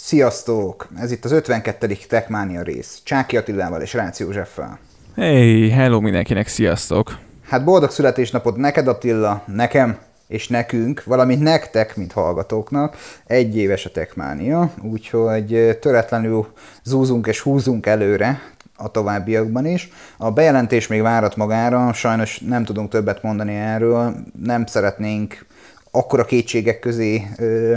Sziasztok! 0.00 0.88
Ez 0.96 1.12
itt 1.12 1.24
az 1.24 1.32
52. 1.32 1.96
Techmania 2.08 2.62
rész. 2.62 3.00
Csáki 3.04 3.36
Attilával 3.36 3.80
és 3.80 3.94
Rácz 3.94 4.20
Józseffel. 4.20 4.78
Hey, 5.14 5.70
hello 5.70 6.00
mindenkinek, 6.00 6.46
sziasztok! 6.46 7.18
Hát 7.48 7.64
boldog 7.64 7.90
születésnapot 7.90 8.56
neked 8.56 8.88
Attila, 8.88 9.42
nekem 9.46 9.98
és 10.28 10.48
nekünk, 10.48 11.04
valamint 11.04 11.42
nektek, 11.42 11.96
mint 11.96 12.12
hallgatóknak. 12.12 12.96
Egy 13.26 13.56
éves 13.56 13.84
a 13.84 13.90
Techmania, 13.90 14.70
úgyhogy 14.82 15.78
töretlenül 15.80 16.46
zúzunk 16.82 17.26
és 17.26 17.40
húzunk 17.40 17.86
előre 17.86 18.40
a 18.76 18.90
továbbiakban 18.90 19.66
is. 19.66 19.90
A 20.16 20.30
bejelentés 20.30 20.86
még 20.86 21.02
várat 21.02 21.36
magára, 21.36 21.92
sajnos 21.92 22.40
nem 22.40 22.64
tudunk 22.64 22.90
többet 22.90 23.22
mondani 23.22 23.54
erről, 23.54 24.14
nem 24.42 24.66
szeretnénk 24.66 25.46
akkora 25.90 26.24
kétségek 26.24 26.78
közé 26.78 27.26
ö, 27.38 27.76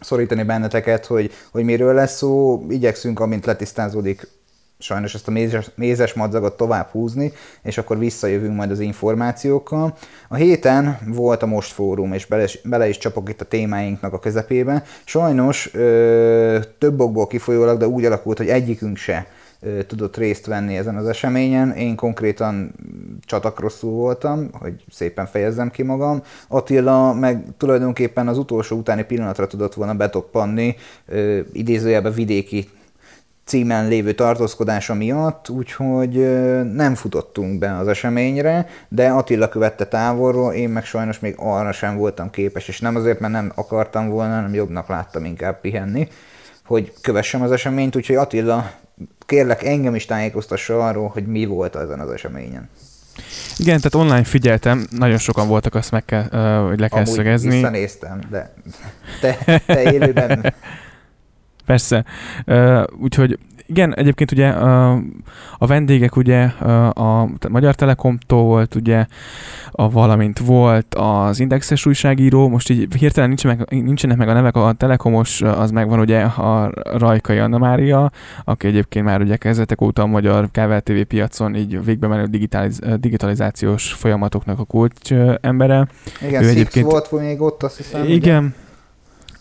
szorítani 0.00 0.42
benneteket, 0.42 1.06
hogy, 1.06 1.32
hogy 1.50 1.64
miről 1.64 1.94
lesz 1.94 2.16
szó. 2.16 2.62
Igyekszünk, 2.68 3.20
amint 3.20 3.46
letisztázódik, 3.46 4.28
sajnos 4.78 5.14
ezt 5.14 5.28
a 5.28 5.30
mézes, 5.30 5.70
mézes 5.74 6.12
madzagot 6.12 6.56
tovább 6.56 6.88
húzni, 6.90 7.32
és 7.62 7.78
akkor 7.78 7.98
visszajövünk 7.98 8.56
majd 8.56 8.70
az 8.70 8.80
információkkal. 8.80 9.96
A 10.28 10.34
héten 10.34 10.98
volt 11.06 11.42
a 11.42 11.46
Most 11.46 11.72
Fórum, 11.72 12.12
és 12.12 12.26
bele, 12.26 12.46
bele 12.64 12.88
is 12.88 12.98
csapok 12.98 13.28
itt 13.28 13.40
a 13.40 13.44
témáinknak 13.44 14.12
a 14.12 14.18
közepébe. 14.18 14.84
Sajnos 15.04 15.74
ö, 15.74 16.58
több 16.78 17.00
okból 17.00 17.26
kifolyólag, 17.26 17.78
de 17.78 17.88
úgy 17.88 18.04
alakult, 18.04 18.38
hogy 18.38 18.48
egyikünk 18.48 18.96
se 18.96 19.26
tudott 19.86 20.16
részt 20.16 20.46
venni 20.46 20.76
ezen 20.76 20.96
az 20.96 21.08
eseményen. 21.08 21.70
Én 21.72 21.96
konkrétan 21.96 22.74
csatakrosszul 23.20 23.90
voltam, 23.90 24.48
hogy 24.52 24.84
szépen 24.90 25.26
fejezzem 25.26 25.70
ki 25.70 25.82
magam. 25.82 26.22
Attila 26.48 27.12
meg 27.12 27.44
tulajdonképpen 27.56 28.28
az 28.28 28.38
utolsó 28.38 28.76
utáni 28.76 29.04
pillanatra 29.04 29.46
tudott 29.46 29.74
volna 29.74 29.94
betoppanni, 29.94 30.76
idézőjelben 31.52 32.12
vidéki 32.12 32.68
címen 33.44 33.88
lévő 33.88 34.12
tartózkodása 34.12 34.94
miatt, 34.94 35.48
úgyhogy 35.48 36.12
nem 36.72 36.94
futottunk 36.94 37.58
be 37.58 37.76
az 37.76 37.88
eseményre, 37.88 38.66
de 38.88 39.08
Attila 39.08 39.48
követte 39.48 39.86
távolról, 39.86 40.52
én 40.52 40.68
meg 40.68 40.84
sajnos 40.84 41.18
még 41.18 41.34
arra 41.38 41.72
sem 41.72 41.96
voltam 41.96 42.30
képes, 42.30 42.68
és 42.68 42.80
nem 42.80 42.96
azért, 42.96 43.20
mert 43.20 43.32
nem 43.32 43.52
akartam 43.54 44.08
volna, 44.08 44.34
hanem 44.34 44.54
jobbnak 44.54 44.88
láttam 44.88 45.24
inkább 45.24 45.60
pihenni, 45.60 46.08
hogy 46.64 46.92
kövessem 47.00 47.42
az 47.42 47.52
eseményt, 47.52 47.96
úgyhogy 47.96 48.16
Attila 48.16 48.70
kérlek 49.26 49.62
engem 49.62 49.94
is 49.94 50.04
tájékoztassa 50.04 50.86
arról, 50.86 51.08
hogy 51.08 51.26
mi 51.26 51.44
volt 51.44 51.76
ezen 51.76 52.00
az 52.00 52.10
eseményen. 52.10 52.68
Igen, 53.56 53.76
tehát 53.80 53.94
online 53.94 54.24
figyeltem, 54.24 54.86
nagyon 54.90 55.18
sokan 55.18 55.48
voltak, 55.48 55.74
azt 55.74 55.90
meg 55.90 56.04
kell, 56.04 56.22
hogy 56.68 56.80
le 56.80 56.88
kell 56.88 57.02
Amúgy 57.02 57.14
szögezni. 57.14 57.50
visszanéztem, 57.50 58.20
de 58.30 58.54
te, 59.20 59.62
te 59.66 59.92
élőben... 59.92 60.54
Persze. 61.66 62.04
Úgyhogy 63.00 63.38
igen, 63.66 63.94
egyébként 63.94 64.32
ugye 64.32 64.48
a, 64.48 65.66
vendégek 65.66 66.16
ugye 66.16 66.42
a, 66.44 67.28
Magyar 67.48 67.74
Telekomtól 67.74 68.42
volt 68.42 68.74
ugye, 68.74 69.06
a, 69.70 69.90
valamint 69.90 70.38
volt 70.38 70.94
az 70.94 71.40
Indexes 71.40 71.86
újságíró, 71.86 72.48
most 72.48 72.70
így 72.70 72.94
hirtelen 72.94 73.28
nincs 73.28 73.44
meg, 73.44 73.64
nincsenek 73.70 74.16
meg 74.16 74.28
a 74.28 74.32
nevek, 74.32 74.56
a 74.56 74.72
Telekomos 74.72 75.42
az 75.42 75.70
megvan 75.70 76.00
ugye 76.00 76.20
a 76.20 76.70
Rajkai 76.98 77.38
Anna 77.38 77.58
Mária, 77.58 78.10
aki 78.44 78.66
egyébként 78.66 79.04
már 79.04 79.20
ugye 79.20 79.36
kezdetek 79.36 79.80
óta 79.80 80.02
a 80.02 80.06
magyar 80.06 80.48
TV 80.82 81.00
piacon 81.08 81.54
így 81.54 81.84
végbe 81.84 82.06
menő 82.06 82.24
digitaliz, 82.24 82.80
digitalizációs 83.00 83.92
folyamatoknak 83.92 84.58
a 84.58 84.64
kulcs 84.64 85.12
embere. 85.40 85.86
Igen, 86.26 86.42
ő 86.42 86.48
egyébként 86.48 86.90
volt 86.90 87.10
még 87.10 87.40
ott, 87.40 87.62
azt 87.62 87.76
hiszem. 87.76 88.04
Igen, 88.04 88.44
ugye? 88.44 88.64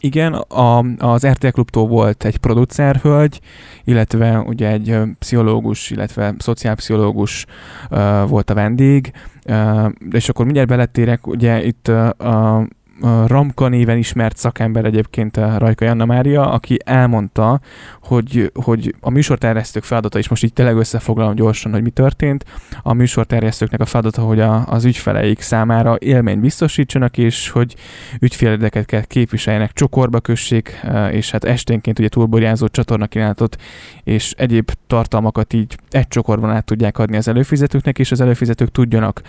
Igen, 0.06 0.34
a, 0.34 0.80
az 0.98 1.28
RTL 1.28 1.48
Klubtól 1.48 1.88
volt 1.88 2.25
egy 2.25 2.38
producerhölgy, 2.38 3.39
illetve 3.84 4.39
ugye 4.39 4.72
egy 4.72 5.00
pszichológus, 5.20 5.89
illetve 5.89 6.34
szociálpszichológus 6.38 7.45
uh, 7.89 8.30
volt 8.30 8.50
a 8.50 8.53
vendég, 8.53 9.11
uh, 9.45 9.92
és 10.11 10.30
akkor 10.30 10.45
mindjárt 10.45 10.70
beletérek, 10.70 11.27
ugye 11.27 11.64
itt 11.64 11.88
uh, 11.88 12.64
Ramka 13.02 13.67
néven 13.67 13.98
ismert 13.98 14.38
szakember 14.38 14.86
egyébként 14.86 15.38
a 15.38 15.58
Rajka 15.58 15.86
Janna 15.86 16.06
Mária, 16.06 16.52
aki 16.52 16.78
elmondta, 16.86 17.60
hogy, 18.02 18.52
hogy 18.54 18.95
a 19.00 19.10
műsorterjesztők 19.10 19.83
feladata, 19.83 20.17
és 20.17 20.30
most 20.30 20.44
így 20.44 20.54
tényleg 20.54 20.76
összefoglalom 20.76 21.36
gyorsan, 21.36 21.72
hogy 21.72 21.82
mi 21.82 21.89
történt, 21.89 22.45
a 22.82 22.94
műsorterjesztőknek 22.94 23.80
a 23.80 23.86
feladata, 23.86 24.22
hogy 24.22 24.39
a, 24.39 24.66
az 24.67 24.86
ügyfeleik 24.86 25.42
számára 25.42 25.95
élményt 26.00 26.42
biztosítsanak, 26.42 27.17
és 27.17 27.50
hogy 27.50 27.76
ügyféledeket 28.20 28.86
kell 28.86 29.04
képviseljenek, 29.04 29.73
csokorba 29.73 30.20
kössék, 30.20 30.82
és 31.11 31.32
hát 31.32 31.44
esténként 31.44 32.00
ugye 32.00 32.10
túlborjázó 32.10 32.67
csatornakínálatot 32.67 33.58
és 34.04 34.34
egyéb 34.38 34.72
tartalmakat 34.88 35.54
így 35.54 35.78
egy 35.89 36.08
csokorban 36.08 36.50
át 36.50 36.66
tudják 36.66 36.98
adni 36.98 37.17
az 37.17 37.28
előfizetőknek, 37.28 38.00
és 38.00 38.11
az 38.11 38.22
előfizetők 38.22 38.72
tudjanak 38.72 39.22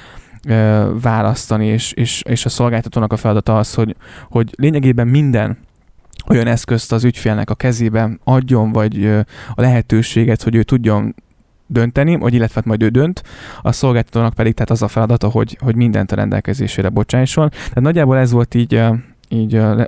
választani, 1.01 1.67
és, 1.67 1.93
és, 1.93 2.23
és 2.29 2.45
a 2.45 2.49
szolgáltatónak 2.49 3.13
a 3.13 3.17
feladata 3.17 3.59
az, 3.59 3.75
hogy, 3.75 3.97
hogy 4.29 4.51
lényegében 4.57 5.07
minden 5.07 5.59
olyan 6.29 6.47
eszközt 6.47 6.93
az 6.93 7.05
ügyfélnek 7.05 7.51
a 7.51 7.55
kezébe 7.55 8.11
adjon, 8.25 8.73
vagy 8.73 9.07
a 9.55 9.61
lehetőséget, 9.61 10.43
hogy 10.43 10.55
ő 10.55 10.63
tudjon 10.63 11.15
dönteni, 11.67 12.17
vagy 12.17 12.35
illetve 12.35 12.63
majd 12.65 12.83
ő 12.83 12.89
dönt, 12.89 13.23
a 13.63 13.73
szolgáltatónak 13.73 14.35
pedig 14.35 14.55
tehát 14.55 14.71
az 14.71 14.83
a 14.83 14.89
feladata, 14.89 15.29
hogy, 15.29 15.59
hogy 15.61 15.77
mindent 15.77 16.13
a 16.13 16.17
rendelkezésére 16.17 16.89
bocsásson. 16.89 17.49
Tehát 17.49 17.81
nagyjából 17.81 18.19
ez 18.19 18.31
volt 18.31 18.55
így, 18.55 18.81
így 19.29 19.55
a, 19.55 19.87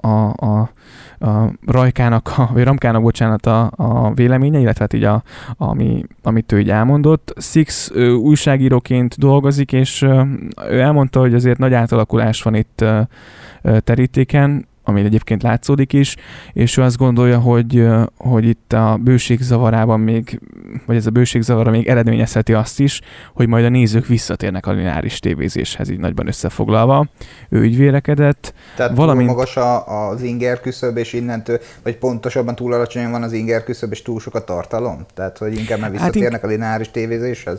a, 0.00 0.28
a 0.28 0.70
a 1.18 1.52
Rajkának, 1.66 2.32
a, 2.36 2.50
vagy 2.52 2.64
Ramkának, 2.64 3.02
bocsánat, 3.02 3.46
a, 3.46 3.70
a 3.76 4.12
véleménye, 4.14 4.58
illetve 4.58 4.80
hát 4.80 4.92
így 4.92 5.04
a, 5.04 5.22
ami, 5.56 6.04
amit 6.22 6.52
ő 6.52 6.58
így 6.58 6.70
elmondott. 6.70 7.34
Six 7.38 7.90
ő, 7.94 8.12
újságíróként 8.12 9.18
dolgozik, 9.18 9.72
és 9.72 10.02
ő 10.70 10.80
elmondta, 10.80 11.20
hogy 11.20 11.34
azért 11.34 11.58
nagy 11.58 11.74
átalakulás 11.74 12.42
van 12.42 12.54
itt 12.54 12.84
terítéken, 13.78 14.66
ami 14.88 15.00
egyébként 15.00 15.42
látszódik 15.42 15.92
is, 15.92 16.16
és 16.52 16.76
ő 16.76 16.82
azt 16.82 16.96
gondolja, 16.96 17.38
hogy, 17.38 17.86
hogy 18.16 18.44
itt 18.44 18.72
a 18.72 18.98
bőség 19.00 19.40
zavarában 19.40 20.00
még, 20.00 20.40
vagy 20.86 20.96
ez 20.96 21.06
a 21.06 21.10
bőség 21.10 21.42
zavara 21.42 21.70
még 21.70 21.86
eredményezheti 21.86 22.52
azt 22.52 22.80
is, 22.80 23.00
hogy 23.34 23.48
majd 23.48 23.64
a 23.64 23.68
nézők 23.68 24.06
visszatérnek 24.06 24.66
a 24.66 24.72
lineáris 24.72 25.18
tévézéshez, 25.18 25.90
így 25.90 25.98
nagyban 25.98 26.26
összefoglalva. 26.26 27.06
Ő 27.48 27.64
így 27.64 27.76
vélekedett. 27.76 28.54
Tehát 28.76 28.96
valamint... 28.96 29.26
túl 29.26 29.36
magas 29.36 29.56
a, 29.56 30.08
az 30.08 30.22
inger 30.22 30.60
küszöb, 30.60 30.96
és 30.96 31.12
innentől, 31.12 31.60
vagy 31.82 31.96
pontosabban 31.96 32.54
túl 32.54 32.72
alacsonyan 32.72 33.10
van 33.10 33.22
az 33.22 33.32
inger 33.32 33.64
küszöb, 33.64 33.92
és 33.92 34.02
túl 34.02 34.20
sok 34.20 34.34
a 34.34 34.44
tartalom? 34.44 35.06
Tehát, 35.14 35.38
hogy 35.38 35.56
inkább 35.56 35.78
már 35.78 35.90
visszatérnek 35.90 36.32
hát 36.32 36.42
ink... 36.42 36.50
a 36.50 36.54
lineáris 36.54 36.90
tévézéshez? 36.90 37.58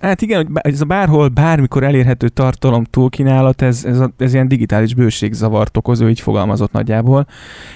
Hát 0.00 0.22
igen, 0.22 0.36
hogy 0.36 0.72
ez 0.72 0.80
a 0.80 0.84
bárhol, 0.84 1.28
bármikor 1.28 1.82
elérhető 1.82 2.28
tartalom 2.28 2.84
túlkínálat, 2.84 3.62
ez, 3.62 3.84
ez, 3.84 4.00
a, 4.00 4.10
ez 4.18 4.34
ilyen 4.34 4.48
digitális 4.48 4.94
bőségzavart 4.94 5.76
okoz, 5.76 6.00
ő 6.00 6.08
így 6.08 6.20
fogalmazott 6.20 6.72
nagyjából, 6.72 7.26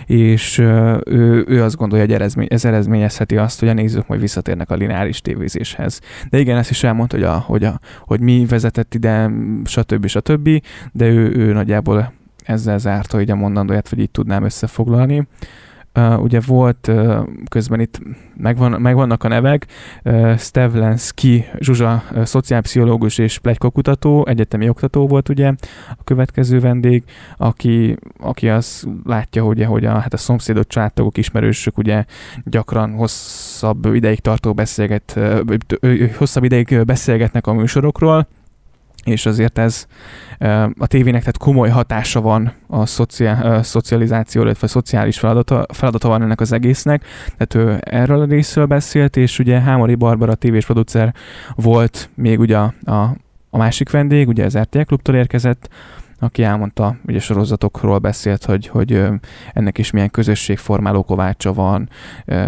és 0.06 0.58
ő, 0.58 1.44
ő 1.48 1.62
azt 1.62 1.76
gondolja, 1.76 2.04
hogy 2.04 2.14
eredmény, 2.14 2.46
ez 2.50 2.64
eredményezheti 2.64 3.36
azt, 3.36 3.60
hogy 3.60 3.68
a 3.68 3.72
nézők 3.72 4.06
majd 4.06 4.20
visszatérnek 4.20 4.70
a 4.70 4.74
lineáris 4.74 5.20
tévézéshez. 5.20 6.00
De 6.30 6.38
igen, 6.38 6.58
ezt 6.58 6.70
is 6.70 6.84
elmondta, 6.84 7.16
hogy, 7.16 7.24
a, 7.24 7.38
hogy, 7.38 7.64
a, 7.64 7.80
hogy 8.00 8.20
mi 8.20 8.46
vezetett 8.48 8.94
ide, 8.94 9.30
stb. 9.64 10.06
stb., 10.06 10.48
de 10.92 11.06
ő, 11.06 11.36
ő 11.36 11.52
nagyjából 11.52 12.12
ezzel 12.44 12.78
zárta 12.78 13.20
így 13.20 13.30
a 13.30 13.34
mondandóját, 13.34 13.88
vagy 13.88 13.98
így 13.98 14.10
tudnám 14.10 14.44
összefoglalni. 14.44 15.26
Uh, 15.94 16.22
ugye 16.22 16.40
volt 16.46 16.88
uh, 16.88 17.28
közben 17.48 17.80
itt 17.80 18.00
megvan, 18.36 18.80
megvannak 18.80 19.24
a 19.24 19.28
nevek, 19.28 19.66
uh, 20.04 20.36
Stevlenski 20.38 21.44
Zsuzsa 21.58 22.02
uh, 22.12 22.24
szociálpszichológus 22.24 23.18
és 23.18 23.38
plegykakutató, 23.38 24.26
egyetemi 24.26 24.68
oktató 24.68 25.06
volt 25.06 25.28
ugye 25.28 25.52
a 25.90 26.04
következő 26.04 26.60
vendég, 26.60 27.02
aki, 27.36 27.96
aki 28.18 28.48
azt 28.48 28.86
látja, 29.04 29.42
ugye, 29.42 29.66
hogy 29.66 29.84
a, 29.84 29.98
hát 29.98 30.12
a 30.12 30.16
szomszédok, 30.16 30.66
családtagok, 30.66 31.18
ismerősök 31.18 31.78
ugye 31.78 32.04
gyakran 32.44 32.92
hosszabb 32.92 33.94
ideig 33.94 34.20
tartó 34.20 34.52
beszélget, 34.52 35.14
uh, 35.16 36.14
hosszabb 36.16 36.44
ideig 36.44 36.84
beszélgetnek 36.84 37.46
a 37.46 37.52
műsorokról, 37.52 38.26
és 39.04 39.26
azért 39.26 39.58
ez 39.58 39.86
a 40.78 40.86
tévének 40.86 41.20
tehát 41.20 41.38
komoly 41.38 41.68
hatása 41.68 42.20
van 42.20 42.52
a, 42.66 42.86
szociál, 42.86 43.62
szocializációra, 43.62 44.46
illetve 44.46 44.66
a 44.66 44.70
szociális 44.70 45.18
feladata, 45.18 45.66
feladata 45.68 46.08
van 46.08 46.22
ennek 46.22 46.40
az 46.40 46.52
egésznek, 46.52 47.04
tehát 47.36 47.54
ő 47.54 47.78
erről 47.80 48.20
a 48.20 48.24
részről 48.24 48.66
beszélt, 48.66 49.16
és 49.16 49.38
ugye 49.38 49.60
Hámori 49.60 49.94
Barbara 49.94 50.34
tévés 50.34 50.64
producer 50.64 51.14
volt 51.54 52.08
még 52.14 52.40
ugye 52.40 52.58
a, 52.58 52.74
a, 52.84 53.16
a 53.50 53.56
másik 53.56 53.90
vendég, 53.90 54.28
ugye 54.28 54.44
az 54.44 54.58
RTL 54.58 54.80
Klubtól 54.80 55.14
érkezett, 55.14 55.68
aki 56.22 56.42
elmondta, 56.42 56.96
ugye 57.06 57.18
sorozatokról 57.18 57.98
beszélt, 57.98 58.44
hogy, 58.44 58.66
hogy 58.66 59.04
ennek 59.52 59.78
is 59.78 59.90
milyen 59.90 60.10
közösségformáló 60.10 61.02
kovácsa 61.02 61.52
van, 61.52 61.88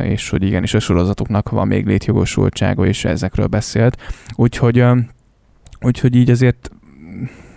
és 0.03 0.31
hogy 0.31 0.43
igenis 0.43 0.75
a 0.75 0.79
sorozatoknak 0.79 1.49
van 1.49 1.67
még 1.67 1.87
létjogosultsága, 1.87 2.87
és 2.87 3.05
ezekről 3.05 3.47
beszélt. 3.47 3.97
Úgyhogy 4.35 4.85
Úgyhogy 5.81 6.17
így 6.17 6.31
azért 6.31 6.71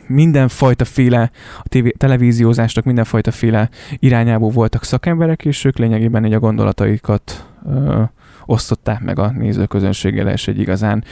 mindenfajta 0.07 0.85
féle, 0.85 1.31
a 1.63 1.67
tévé, 1.67 1.89
televíziózásnak 1.97 2.85
mindenfajta 2.85 3.31
féle 3.31 3.69
irányából 3.95 4.49
voltak 4.49 4.83
szakemberek, 4.83 5.45
és 5.45 5.65
ők 5.65 5.77
lényegében 5.77 6.25
így 6.25 6.33
a 6.33 6.39
gondolataikat 6.39 7.49
ö, 7.65 8.01
osztották 8.45 9.01
meg 9.01 9.19
a 9.19 9.29
nézőközönséggel, 9.29 10.29
és 10.29 10.47
egy 10.47 10.59
igazán. 10.59 11.03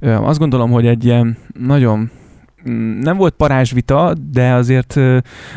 Ö, 0.00 0.12
azt 0.14 0.38
gondolom, 0.38 0.70
hogy 0.70 0.86
egy 0.86 1.04
ilyen 1.04 1.36
nagyon 1.58 2.10
Mm, 2.68 2.98
nem 2.98 3.16
volt 3.16 3.34
parázsvita, 3.34 4.12
de 4.30 4.52
azért, 4.52 4.96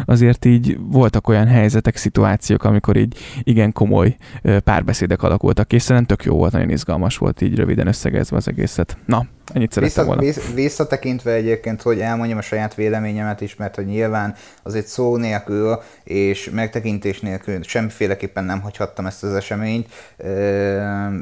azért 0.06 0.46
így 0.46 0.78
voltak 0.80 1.28
olyan 1.28 1.48
helyzetek, 1.48 1.96
szituációk, 1.96 2.64
amikor 2.64 2.98
így 2.98 3.18
igen 3.44 3.72
komoly 3.72 4.16
párbeszédek 4.64 5.24
alakultak, 5.24 5.74
és 5.74 5.82
szerintem 5.82 6.18
tök 6.18 6.26
jó 6.26 6.36
volt, 6.36 6.52
nagyon 6.52 6.70
izgalmas 6.70 7.18
volt 7.18 7.42
így 7.42 7.56
röviden 7.56 7.88
összegezve 7.88 8.36
az 8.36 8.48
egészet. 8.48 8.98
Na, 9.06 9.26
Ennyit 9.54 9.72
szerettem 9.72 10.06
volna. 10.06 10.22
Visszatekintve 10.54 11.32
egyébként, 11.32 11.82
hogy 11.82 12.00
elmondjam 12.00 12.38
a 12.38 12.42
saját 12.42 12.76
véleményemet 12.76 13.42
is, 13.42 13.56
mert 13.56 13.76
hogy 13.76 13.86
nyilván 13.86 14.36
az 14.64 14.76
egy 14.76 14.86
szó 14.86 15.18
nélkül 15.18 15.82
és 16.04 16.50
megtekintés 16.54 17.20
nélkül 17.20 17.64
semmiféleképpen 17.64 18.44
nem 18.44 18.62
hagyhattam 18.62 19.06
ezt 19.06 19.24
az 19.24 19.34
eseményt. 19.34 19.88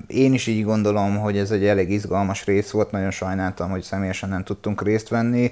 Én 0.08 0.34
is 0.34 0.48
így 0.48 0.64
gondolom, 0.64 1.18
hogy 1.18 1.38
ez 1.38 1.52
egy 1.52 1.66
elég 1.66 1.92
izgalmas 1.92 2.46
rész 2.46 2.70
volt, 2.70 2.92
nagyon 2.92 3.12
sajnáltam, 3.12 3.70
hogy 3.70 3.82
személyesen 3.82 4.30
nem 4.30 4.44
tudtunk 4.44 4.84
részt 4.84 5.10
venni. 5.10 5.52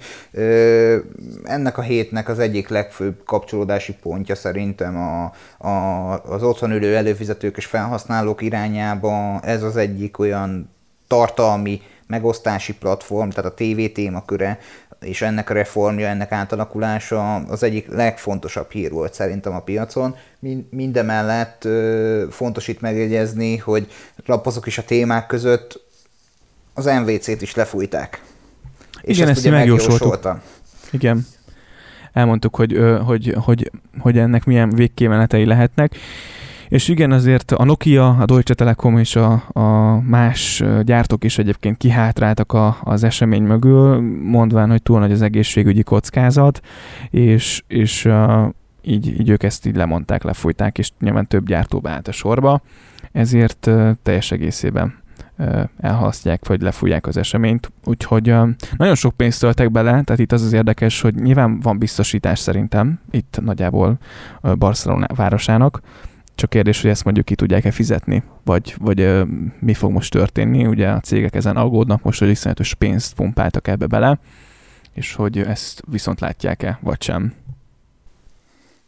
Ennek 1.44 1.78
a 1.78 1.82
hétnek 1.82 2.30
az 2.30 2.40
egyik 2.40 2.68
legfőbb 2.68 3.24
kapcsolódási 3.26 3.94
pontja 4.02 4.36
szerintem 4.36 4.98
a, 4.98 5.32
a, 5.68 6.24
az 6.24 6.44
otthon 6.44 6.72
ülő 6.72 6.96
előfizetők 6.96 7.58
és 7.58 7.66
felhasználók 7.66 8.42
irányába 8.42 9.40
ez 9.40 9.64
az 9.64 9.76
egyik 9.76 10.20
olyan 10.20 10.70
tartalmi 11.08 11.82
megosztási 12.08 12.74
platform, 12.74 13.30
tehát 13.30 13.52
a 13.52 13.54
TV 13.54 13.94
témaköre, 13.94 14.60
és 15.00 15.22
ennek 15.22 15.50
a 15.50 15.54
reformja, 15.54 16.08
ennek 16.08 16.32
átalakulása 16.32 17.36
az 17.36 17.64
egyik 17.64 17.88
legfontosabb 17.88 18.72
hír 18.72 18.92
volt 18.92 19.14
szerintem 19.14 19.54
a 19.54 19.60
piacon. 19.60 20.16
Mindemellett 20.70 21.68
fontos 22.30 22.68
itt 22.68 22.82
megjegyezni, 22.82 23.58
hogy 23.58 23.88
lapozok 24.26 24.68
is 24.68 24.78
a 24.78 24.84
témák 24.84 25.28
között 25.28 25.86
az 26.74 26.86
MVC-t 26.86 27.42
is 27.42 27.56
lefújták. 27.56 28.22
És 29.02 29.18
Igen, 29.18 29.30
ezt, 29.30 29.46
ezt 29.46 29.56
megjósoltuk. 29.56 30.40
Igen. 30.92 31.26
Elmondtuk, 32.14 32.56
hogy, 32.56 32.80
hogy, 33.06 33.36
hogy, 33.44 33.72
hogy 34.00 34.18
ennek 34.18 34.46
milyen 34.46 34.70
végkémenetei 34.70 35.46
lehetnek. 35.46 35.96
És 36.68 36.88
igen, 36.88 37.12
azért 37.12 37.52
a 37.52 37.64
Nokia, 37.64 38.10
a 38.10 38.26
Deutsche 38.26 38.54
Telekom 38.54 38.98
és 38.98 39.16
a, 39.16 39.44
a 39.48 40.00
más 40.02 40.64
gyártók 40.82 41.24
is 41.24 41.38
egyébként 41.38 41.78
kihátráltak 41.78 42.54
a, 42.54 42.78
az 42.84 43.04
esemény 43.04 43.44
mögül, 43.44 44.02
mondván, 44.24 44.70
hogy 44.70 44.82
túl 44.82 45.00
nagy 45.00 45.12
az 45.12 45.22
egészségügyi 45.22 45.84
kockázat, 45.84 46.62
és, 47.10 47.64
és 47.68 48.06
uh, 48.06 48.48
így, 48.82 49.20
így 49.20 49.30
ők 49.30 49.44
ezt 49.44 49.66
így 49.66 49.76
lemondták, 49.76 50.24
lefújták, 50.24 50.78
és 50.78 50.92
nyilván 51.00 51.28
több 51.28 51.48
gyártó 51.48 51.80
beállt 51.80 52.08
a 52.08 52.12
sorba, 52.12 52.62
ezért 53.12 53.68
uh, 53.68 53.92
teljes 54.04 54.32
egészében 54.32 55.06
elhasztják, 55.80 56.48
vagy 56.48 56.62
lefújják 56.62 57.08
az 57.08 57.18
eseményt. 57.18 57.72
Úgyhogy 57.86 58.36
nagyon 58.78 58.96
sok 58.96 59.14
pénzt 59.16 59.40
töltek 59.40 59.72
bele, 59.72 59.90
tehát 59.90 60.20
itt 60.20 60.32
az 60.32 60.42
az 60.42 60.54
érdekes, 60.54 61.02
hogy 61.02 61.16
nyilván 61.16 61.60
van 61.60 61.78
biztosítás 61.78 62.40
szerintem, 62.40 63.00
itt 63.12 63.40
nagyjából 63.42 63.98
Barcelona 64.58 65.06
városának, 65.16 65.82
csak 66.38 66.50
kérdés, 66.50 66.82
hogy 66.82 66.90
ezt 66.90 67.04
mondjuk 67.04 67.26
ki 67.26 67.36
tudják-e 67.36 67.72
fizetni, 67.72 68.24
vagy, 68.44 68.76
vagy 68.78 69.00
ö, 69.00 69.24
mi 69.60 69.74
fog 69.74 69.92
most 69.92 70.12
történni. 70.12 70.66
Ugye 70.66 70.88
a 70.88 71.00
cégek 71.00 71.36
ezen 71.36 71.58
aggódnak 71.58 72.04
most, 72.04 72.20
hogy 72.20 72.30
iszonyatos 72.30 72.74
pénzt 72.74 73.14
pumpáltak 73.14 73.68
ebbe 73.68 73.86
bele, 73.86 74.20
és 74.94 75.14
hogy 75.14 75.38
ezt 75.38 75.82
viszont 75.92 76.20
látják-e, 76.20 76.80
vagy 76.82 77.02
sem. 77.02 77.34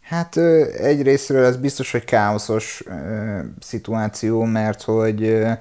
Hát 0.02 0.38
egyrésztről 0.78 1.46
ez 1.46 1.58
biztos, 1.58 1.92
hogy 1.92 2.04
káoszos 2.04 2.84
ö, 2.86 3.40
szituáció, 3.60 4.44
mert 4.44 4.82
hogy, 4.82 5.24
ö, 5.24 5.52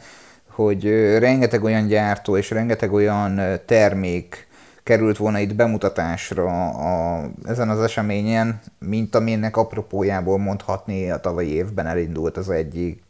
hogy 0.48 0.84
rengeteg 1.18 1.64
olyan 1.64 1.86
gyártó 1.86 2.36
és 2.36 2.50
rengeteg 2.50 2.92
olyan 2.92 3.40
termék 3.66 4.47
került 4.88 5.16
volna 5.16 5.38
itt 5.38 5.54
bemutatásra 5.54 6.68
a, 6.68 7.24
ezen 7.44 7.68
az 7.68 7.80
eseményen, 7.80 8.60
mint 8.78 9.14
aminek 9.14 9.56
apropójából 9.56 10.38
mondhatni 10.38 11.10
a 11.10 11.20
tavalyi 11.20 11.54
évben 11.54 11.86
elindult 11.86 12.36
az 12.36 12.50
egyik 12.50 13.02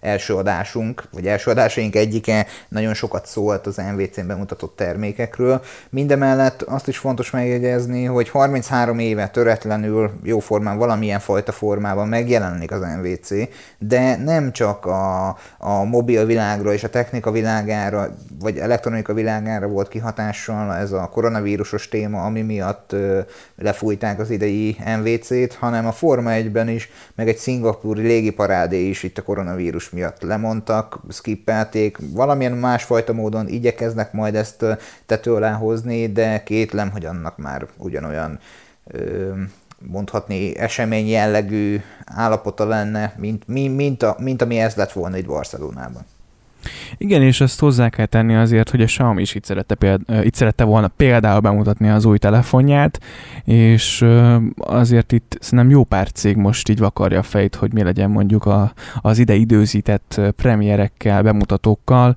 első 0.00 0.34
adásunk, 0.34 1.04
vagy 1.12 1.26
első 1.26 1.50
adásaink 1.50 1.94
egyike, 1.94 2.46
nagyon 2.68 2.94
sokat 2.94 3.26
szólt 3.26 3.66
az 3.66 3.80
MVC-n 3.94 4.26
bemutatott 4.26 4.76
termékekről. 4.76 5.62
Mindemellett 5.90 6.62
azt 6.62 6.88
is 6.88 6.98
fontos 6.98 7.30
megjegyezni, 7.30 8.04
hogy 8.04 8.28
33 8.28 8.98
éve 8.98 9.28
töretlenül 9.28 10.10
jóformán 10.22 10.78
valamilyen 10.78 11.20
fajta 11.20 11.52
formában 11.52 12.08
megjelenik 12.08 12.70
az 12.72 12.80
MVC, 13.00 13.30
de 13.78 14.16
nem 14.16 14.52
csak 14.52 14.86
a, 14.86 15.28
a 15.58 15.84
mobil 15.84 16.26
világra 16.26 16.72
és 16.72 16.84
a 16.84 16.90
technika 16.90 17.30
világára, 17.30 18.08
vagy 18.40 18.58
elektronika 18.58 19.14
világára 19.14 19.66
volt 19.68 19.88
kihatással 19.88 20.74
ez 20.74 20.91
a 20.92 21.08
koronavírusos 21.08 21.88
téma, 21.88 22.24
ami 22.24 22.42
miatt 22.42 22.96
lefújták 23.56 24.18
az 24.18 24.30
idei 24.30 24.76
MVC-t, 24.98 25.54
hanem 25.54 25.86
a 25.86 25.92
Forma 25.92 26.30
1-ben 26.32 26.68
is, 26.68 26.90
meg 27.14 27.28
egy 27.28 27.36
szingapúri 27.36 28.02
légiparádé 28.02 28.88
is 28.88 29.02
itt 29.02 29.18
a 29.18 29.22
koronavírus 29.22 29.90
miatt 29.90 30.22
lemondtak, 30.22 31.00
skippelték, 31.08 31.98
valamilyen 32.00 32.52
másfajta 32.52 33.12
módon 33.12 33.48
igyekeznek 33.48 34.12
majd 34.12 34.34
ezt 34.34 34.64
tető 35.06 35.34
alá 35.34 35.52
hozni, 35.52 36.12
de 36.12 36.42
kétlem, 36.42 36.90
hogy 36.90 37.04
annak 37.04 37.36
már 37.36 37.66
ugyanolyan 37.76 38.38
mondhatni 39.78 40.56
esemény 40.58 41.08
jellegű 41.08 41.80
állapota 42.04 42.66
lenne, 42.66 43.14
mint, 43.16 43.48
mint, 43.48 43.76
mint, 43.76 44.02
a, 44.02 44.16
mint 44.18 44.42
ami 44.42 44.58
ez 44.58 44.74
lett 44.74 44.92
volna 44.92 45.16
itt 45.16 45.26
Barcelonában. 45.26 46.02
Igen, 46.96 47.22
és 47.22 47.40
ezt 47.40 47.60
hozzá 47.60 47.88
kell 47.88 48.06
tenni 48.06 48.34
azért, 48.34 48.70
hogy 48.70 48.80
a 48.80 48.84
Xiaomi 48.84 49.20
is 49.20 49.34
itt 49.34 49.44
szerette, 49.44 49.74
példa, 49.74 50.24
itt 50.24 50.34
szerette 50.34 50.64
volna 50.64 50.88
például 50.88 51.40
bemutatni 51.40 51.88
az 51.88 52.04
új 52.04 52.18
telefonját, 52.18 53.00
és 53.44 54.04
azért 54.56 55.12
itt 55.12 55.36
szerintem 55.40 55.70
jó 55.70 55.84
pár 55.84 56.12
cég 56.12 56.36
most 56.36 56.68
így 56.68 56.78
vakarja 56.78 57.18
a 57.18 57.22
fejt, 57.22 57.54
hogy 57.54 57.72
mi 57.72 57.82
legyen 57.82 58.10
mondjuk 58.10 58.46
a, 58.46 58.72
az 59.00 59.18
ide 59.18 59.34
időzített 59.34 60.20
premierekkel, 60.36 61.22
bemutatókkal. 61.22 62.16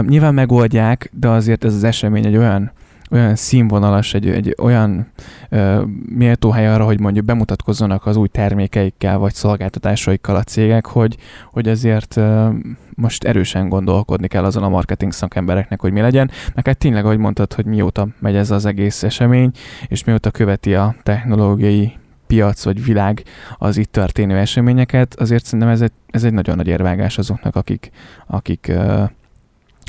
Nyilván 0.00 0.34
megoldják, 0.34 1.10
de 1.12 1.28
azért 1.28 1.64
ez 1.64 1.74
az 1.74 1.84
esemény 1.84 2.26
egy 2.26 2.36
olyan 2.36 2.72
olyan 3.10 3.34
színvonalas, 3.34 4.14
egy, 4.14 4.28
egy 4.28 4.54
olyan 4.62 5.12
ö, 5.48 5.82
méltó 6.14 6.50
hely 6.50 6.68
arra, 6.68 6.84
hogy 6.84 7.00
mondjuk 7.00 7.24
bemutatkozzanak 7.24 8.06
az 8.06 8.16
új 8.16 8.28
termékeikkel 8.28 9.18
vagy 9.18 9.34
szolgáltatásaikkal 9.34 10.36
a 10.36 10.42
cégek, 10.42 10.86
hogy, 10.86 11.16
hogy 11.50 11.68
azért 11.68 12.16
ö, 12.16 12.48
most 12.94 13.24
erősen 13.24 13.68
gondolkodni 13.68 14.28
kell 14.28 14.44
azon 14.44 14.62
a 14.62 14.68
marketing 14.68 15.12
szakembereknek, 15.12 15.80
hogy 15.80 15.92
mi 15.92 16.00
legyen. 16.00 16.30
Meg 16.54 16.66
hát 16.66 16.78
tényleg, 16.78 17.04
ahogy 17.04 17.18
mondtad, 17.18 17.52
hogy 17.52 17.64
mióta 17.64 18.08
megy 18.18 18.36
ez 18.36 18.50
az 18.50 18.64
egész 18.64 19.02
esemény, 19.02 19.50
és 19.88 20.04
mióta 20.04 20.30
követi 20.30 20.74
a 20.74 20.94
technológiai 21.02 21.98
piac 22.26 22.64
vagy 22.64 22.84
világ 22.84 23.22
az 23.58 23.76
itt 23.76 23.92
történő 23.92 24.36
eseményeket, 24.36 25.14
azért 25.14 25.44
szerintem 25.44 25.68
ez 25.68 25.80
egy, 25.80 25.92
ez 26.06 26.24
egy 26.24 26.32
nagyon 26.32 26.56
nagy 26.56 26.66
érvágás 26.66 27.18
azoknak, 27.18 27.56
akik, 27.56 27.90
akik 28.26 28.72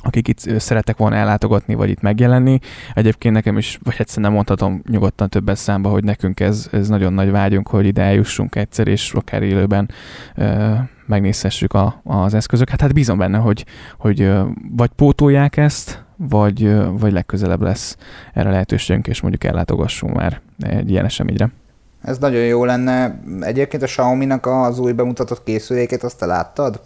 akik 0.03 0.27
itt 0.27 0.59
szeretek 0.59 0.97
volna 0.97 1.15
ellátogatni, 1.15 1.75
vagy 1.75 1.89
itt 1.89 2.01
megjelenni. 2.01 2.59
Egyébként 2.93 3.33
nekem 3.33 3.57
is, 3.57 3.79
vagy 3.83 3.95
egyszerűen 3.97 4.27
nem 4.27 4.35
mondhatom 4.35 4.81
nyugodtan 4.89 5.29
többet 5.29 5.57
számba, 5.57 5.89
hogy 5.89 6.03
nekünk 6.03 6.39
ez, 6.39 6.67
ez 6.71 6.87
nagyon 6.87 7.13
nagy 7.13 7.31
vágyunk, 7.31 7.67
hogy 7.67 7.85
ide 7.85 8.01
eljussunk 8.01 8.55
egyszer, 8.55 8.87
és 8.87 9.13
akár 9.13 9.43
élőben 9.43 9.89
ö, 10.35 10.73
megnézhessük 11.05 11.73
a, 11.73 12.01
az 12.03 12.33
eszközöket. 12.33 12.81
Hát 12.81 12.93
bízom 12.93 13.17
benne, 13.17 13.37
hogy, 13.37 13.65
hogy 13.97 14.31
vagy 14.75 14.89
pótolják 14.95 15.57
ezt, 15.57 16.03
vagy, 16.29 16.75
vagy 16.99 17.11
legközelebb 17.11 17.61
lesz 17.61 17.97
erre 18.33 18.49
lehetőségünk, 18.49 19.07
és 19.07 19.21
mondjuk 19.21 19.43
ellátogassunk 19.43 20.15
már 20.15 20.41
egy 20.59 20.89
ilyen 20.89 21.05
eseményre. 21.05 21.49
Ez 22.01 22.17
nagyon 22.17 22.41
jó 22.41 22.65
lenne. 22.65 23.21
Egyébként 23.39 23.83
a 23.83 23.85
Xiaomi-nak 23.85 24.45
az 24.45 24.79
új 24.79 24.91
bemutatott 24.91 25.43
készülékét, 25.43 26.03
azt 26.03 26.17
te 26.17 26.25
láttad? 26.25 26.81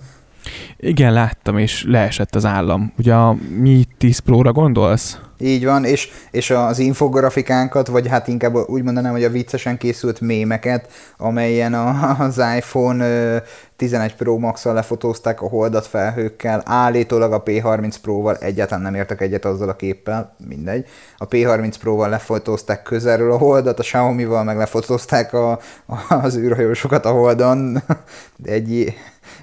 Igen, 0.78 1.14
láttam, 1.14 1.58
és 1.58 1.86
leesett 1.88 2.36
az 2.36 2.46
állam. 2.46 2.94
Ugye 2.98 3.14
a 3.14 3.36
Mi 3.60 3.84
10 3.98 4.20
Pro-ra 4.20 4.52
gondolsz? 4.52 5.20
Így 5.40 5.66
van, 5.66 5.86
és, 5.86 6.12
és 6.32 6.50
az 6.50 6.80
infografikánkat, 6.80 7.88
vagy 7.88 8.08
hát 8.08 8.28
inkább 8.28 8.56
úgy 8.56 8.84
mondanám, 8.84 9.12
hogy 9.12 9.24
a 9.24 9.30
viccesen 9.30 9.78
készült 9.78 10.22
mémeket, 10.22 10.92
amelyen 11.18 11.74
a, 11.74 12.16
az 12.20 12.42
iPhone 12.58 13.42
11 13.76 14.16
Pro 14.16 14.38
Max-al 14.38 14.74
lefotózták 14.74 15.42
a 15.42 15.48
holdat 15.48 15.86
felhőkkel, 15.86 16.62
állítólag 16.66 17.34
a 17.34 17.44
P30 17.44 17.96
Pro-val 18.02 18.36
egyáltalán 18.36 18.84
nem 18.84 18.96
értek 18.96 19.22
egyet 19.22 19.46
azzal 19.46 19.70
a 19.70 19.76
képpel, 19.76 20.36
mindegy. 20.48 20.86
A 21.18 21.28
P30 21.28 21.74
Pro-val 21.80 22.10
lefotózták 22.10 22.84
közelről 22.84 23.32
a 23.32 23.38
holdat, 23.38 23.80
a 23.80 23.84
Xiaomi-val 23.84 24.44
meg 24.44 24.58
lefotózták 24.58 25.34
a, 25.34 25.52
a, 25.52 25.60
az 26.08 26.38
űrhajósokat 26.38 27.06
a 27.06 27.12
holdon. 27.12 27.82
Egy, 28.44 28.96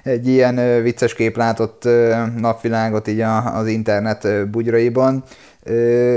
egy 0.03 0.27
ilyen 0.27 0.83
vicces 0.83 1.13
kép 1.13 1.37
látott 1.37 1.87
napvilágot 2.37 3.07
így 3.07 3.19
az 3.53 3.67
internet 3.67 4.49
bugyraiban. 4.49 5.23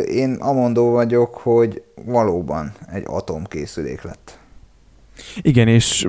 Én 0.07 0.35
amondó 0.35 0.91
vagyok, 0.91 1.35
hogy 1.35 1.83
valóban 2.05 2.73
egy 2.93 3.05
atomkészülék 3.07 4.03
lett. 4.03 4.39
Igen, 5.41 5.69
és 5.69 6.09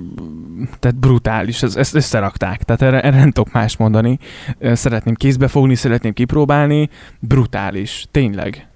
tehát 0.79 0.97
brutális, 0.97 1.63
ezt, 1.63 1.95
összerakták, 1.95 2.63
tehát 2.63 2.81
erre, 2.81 3.01
erre 3.01 3.17
nem 3.17 3.31
tudok 3.31 3.53
más 3.53 3.77
mondani. 3.77 4.19
Szeretném 4.61 5.13
kézbe 5.13 5.47
fogni, 5.47 5.75
szeretném 5.75 6.13
kipróbálni, 6.13 6.89
brutális, 7.19 8.07
tényleg. 8.11 8.67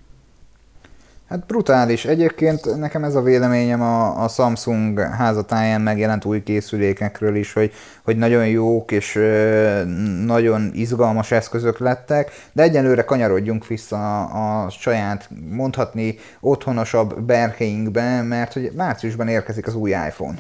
Hát 1.31 1.45
brutális. 1.45 2.05
Egyébként 2.05 2.77
nekem 2.77 3.03
ez 3.03 3.15
a 3.15 3.21
véleményem 3.21 3.81
a, 3.81 4.23
a 4.23 4.27
Samsung 4.27 4.99
házatáján 4.99 5.81
megjelent 5.81 6.25
új 6.25 6.43
készülékekről 6.43 7.35
is, 7.35 7.53
hogy, 7.53 7.71
hogy 8.03 8.17
nagyon 8.17 8.47
jók 8.47 8.91
és 8.91 9.15
ö, 9.15 9.83
nagyon 10.25 10.71
izgalmas 10.73 11.31
eszközök 11.31 11.79
lettek, 11.79 12.31
de 12.53 12.63
egyenlőre 12.63 13.03
kanyarodjunk 13.03 13.67
vissza 13.67 14.23
a, 14.23 14.63
a 14.63 14.69
saját, 14.69 15.29
mondhatni 15.49 16.15
otthonosabb 16.39 17.21
berkeinkbe, 17.21 18.21
mert 18.21 18.53
hogy 18.53 18.71
márciusban 18.75 19.27
érkezik 19.27 19.67
az 19.67 19.75
új 19.75 19.89
iPhone. 19.89 20.37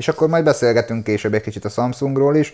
És 0.00 0.08
akkor 0.08 0.28
majd 0.28 0.44
beszélgetünk 0.44 1.04
később 1.04 1.34
egy 1.34 1.42
kicsit 1.42 1.64
a 1.64 1.68
Samsungról 1.68 2.36
is. 2.36 2.52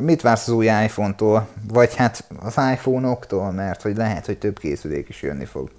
Mit 0.00 0.20
vársz 0.20 0.48
az 0.48 0.54
új 0.54 0.66
iPhone-tól? 0.66 1.48
Vagy 1.72 1.94
hát 1.94 2.24
az 2.40 2.54
iPhone-októl, 2.72 3.52
mert 3.52 3.82
hogy 3.82 3.96
lehet, 3.96 4.26
hogy 4.26 4.38
több 4.38 4.58
készülék 4.58 5.08
is 5.08 5.22
jönni 5.22 5.44
fog. 5.44 5.70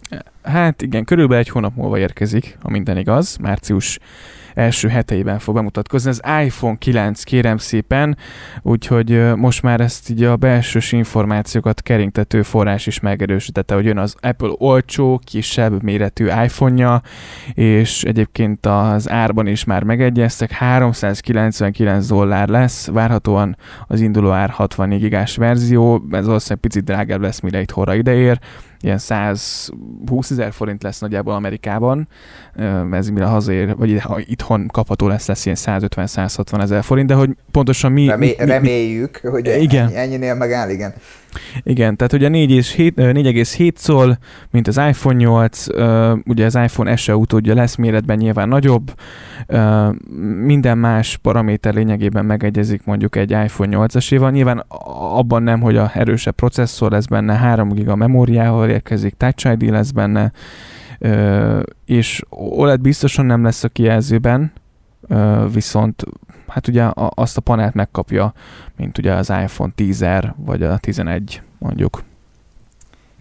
Hát 0.44 0.82
igen, 0.82 1.06
körülbelül 1.06 1.44
egy 1.44 1.50
hónap 1.50 1.76
múlva 1.76 1.98
érkezik, 1.98 2.58
ha 2.62 2.70
minden 2.70 2.98
igaz, 2.98 3.38
március 3.38 4.00
első 4.60 4.88
heteiben 4.88 5.40
fog 5.40 5.56
bemutatkozni. 5.56 6.10
Az 6.10 6.22
iPhone 6.44 6.76
9 6.78 7.24
kérem 7.24 7.58
szépen, 7.58 8.18
úgyhogy 8.62 9.36
most 9.36 9.62
már 9.62 9.82
ezt 9.82 10.10
így 10.10 10.24
a 10.24 10.36
belsős 10.36 10.92
információkat 10.92 11.82
keringtető 11.82 12.42
forrás 12.42 12.88
is 12.88 13.00
megerősítette, 13.00 13.74
hogy 13.74 13.86
jön 13.86 13.98
az 13.98 14.16
Apple 14.22 14.52
olcsó, 14.58 15.22
kisebb 15.24 15.84
méretű 15.84 16.26
iPhone-ja, 16.26 17.02
és 17.54 18.04
egyébként 18.04 18.66
az 18.66 19.10
árban 19.10 19.48
is 19.48 19.64
már 19.64 19.84
megegyeztek, 19.84 20.52
399 20.52 22.08
dollár 22.08 22.48
lesz, 22.48 22.88
várhatóan 22.88 23.58
az 23.88 24.02
induló 24.02 24.32
ár 24.32 24.50
64 24.50 25.00
gigás 25.00 25.36
verzió, 25.36 26.08
ez 26.12 26.26
valószínűleg 26.26 26.62
picit 26.62 26.84
drágább 26.84 27.22
lesz, 27.22 27.40
mire 27.40 27.62
itt 27.62 27.72
horra 27.72 27.96
ideér, 27.96 28.40
ilyen 28.82 28.98
120 28.98 30.30
ezer 30.30 30.52
forint 30.52 30.84
lesz 30.84 31.00
nagyjából 31.00 31.34
Amerikában, 31.34 32.08
ez 32.92 33.10
mire 33.10 33.26
hazaér, 33.26 33.76
vagy 33.76 34.02
itthon 34.30 34.68
kapható 34.68 35.08
lesz, 35.08 35.28
lesz 35.28 35.46
ilyen 35.46 35.58
150-160 35.62 36.62
ezer 36.62 36.84
forint, 36.84 37.08
de 37.08 37.14
hogy 37.14 37.30
pontosan 37.52 37.92
mi... 37.92 38.08
Remé- 38.08 38.38
mi, 38.38 38.44
mi 38.46 38.52
reméljük, 38.52 39.20
hogy 39.24 39.62
igen. 39.62 39.86
Ennyi, 39.86 39.96
ennyinél 39.96 40.36
megáll, 40.36 40.70
igen. 40.70 40.94
Igen, 41.64 41.96
tehát 41.96 42.14
ugye 42.14 42.28
4,7 42.30 43.76
szól, 43.76 44.18
mint 44.52 44.68
az 44.68 44.78
iPhone 44.78 45.16
8, 45.16 45.66
ugye 46.26 46.46
az 46.46 46.56
iPhone 46.56 46.96
SE 46.96 47.16
utódja 47.16 47.54
lesz 47.54 47.76
méretben 47.76 48.18
nyilván 48.18 48.48
nagyobb, 48.48 48.94
minden 50.44 50.78
más 50.78 51.18
paraméter 51.18 51.74
lényegében 51.74 52.26
megegyezik 52.26 52.86
mondjuk 52.86 53.16
egy 53.16 53.32
iPhone 53.32 53.78
8-esével, 53.78 54.32
nyilván 54.32 54.64
abban 55.14 55.44
nem, 55.44 55.62
hogy 55.62 55.78
a 55.78 55.92
erősebb 55.94 56.36
processzor 56.36 56.92
lesz 56.92 57.06
benne, 57.06 57.34
3 57.34 57.70
GB 57.70 57.96
memóriával 57.96 58.70
érkezik, 58.70 59.14
Touch 59.18 59.52
ID 59.52 59.70
lesz 59.70 59.92
benne, 59.92 60.32
és 61.86 62.22
OLED 62.30 62.82
biztosan 62.82 63.26
nem 63.26 63.44
lesz 63.44 63.64
a 63.64 63.68
kijelzőben, 63.68 64.52
viszont 65.54 66.04
hát 66.50 66.68
ugye 66.68 66.90
azt 66.96 67.38
a 67.38 67.42
panelt 67.42 67.74
megkapja, 67.74 68.34
mint 68.76 68.98
ugye 68.98 69.14
az 69.14 69.30
iPhone 69.30 69.72
10 69.76 70.06
vagy 70.36 70.64
a 70.64 70.78
11 70.78 71.42
mondjuk. 71.58 72.04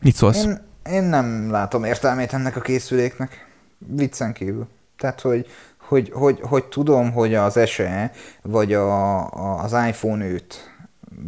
Mit 0.03 0.15
szólsz? 0.15 0.45
Én, 0.45 0.59
én 0.91 1.03
nem 1.03 1.51
látom 1.51 1.85
értelmét 1.85 2.33
ennek 2.33 2.57
a 2.57 2.61
készüléknek. 2.61 3.47
Viccen 3.79 4.33
kívül. 4.33 4.69
Tehát, 4.99 5.21
hogy, 5.21 5.47
hogy, 5.77 6.11
hogy, 6.15 6.41
hogy 6.43 6.65
tudom, 6.65 7.13
hogy 7.13 7.35
az 7.35 7.61
SE, 7.67 8.13
vagy 8.43 8.73
a, 8.73 9.17
a, 9.27 9.63
az 9.63 9.73
iPhone 9.89 10.31
5, 10.31 10.77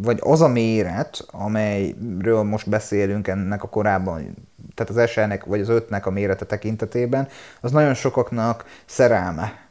vagy 0.01 0.19
az 0.21 0.41
a 0.41 0.47
méret, 0.47 1.25
amelyről 1.31 2.43
most 2.43 2.69
beszélünk 2.69 3.27
ennek 3.27 3.63
a 3.63 3.69
korábban, 3.69 4.35
tehát 4.73 5.03
az 5.03 5.09
SE-nek, 5.09 5.45
vagy 5.45 5.61
az 5.61 5.67
5-nek 5.71 6.03
a 6.03 6.09
mérete 6.09 6.45
tekintetében, 6.45 7.27
az 7.61 7.71
nagyon 7.71 7.93
sokaknak 7.93 8.65
szerelme 8.85 9.70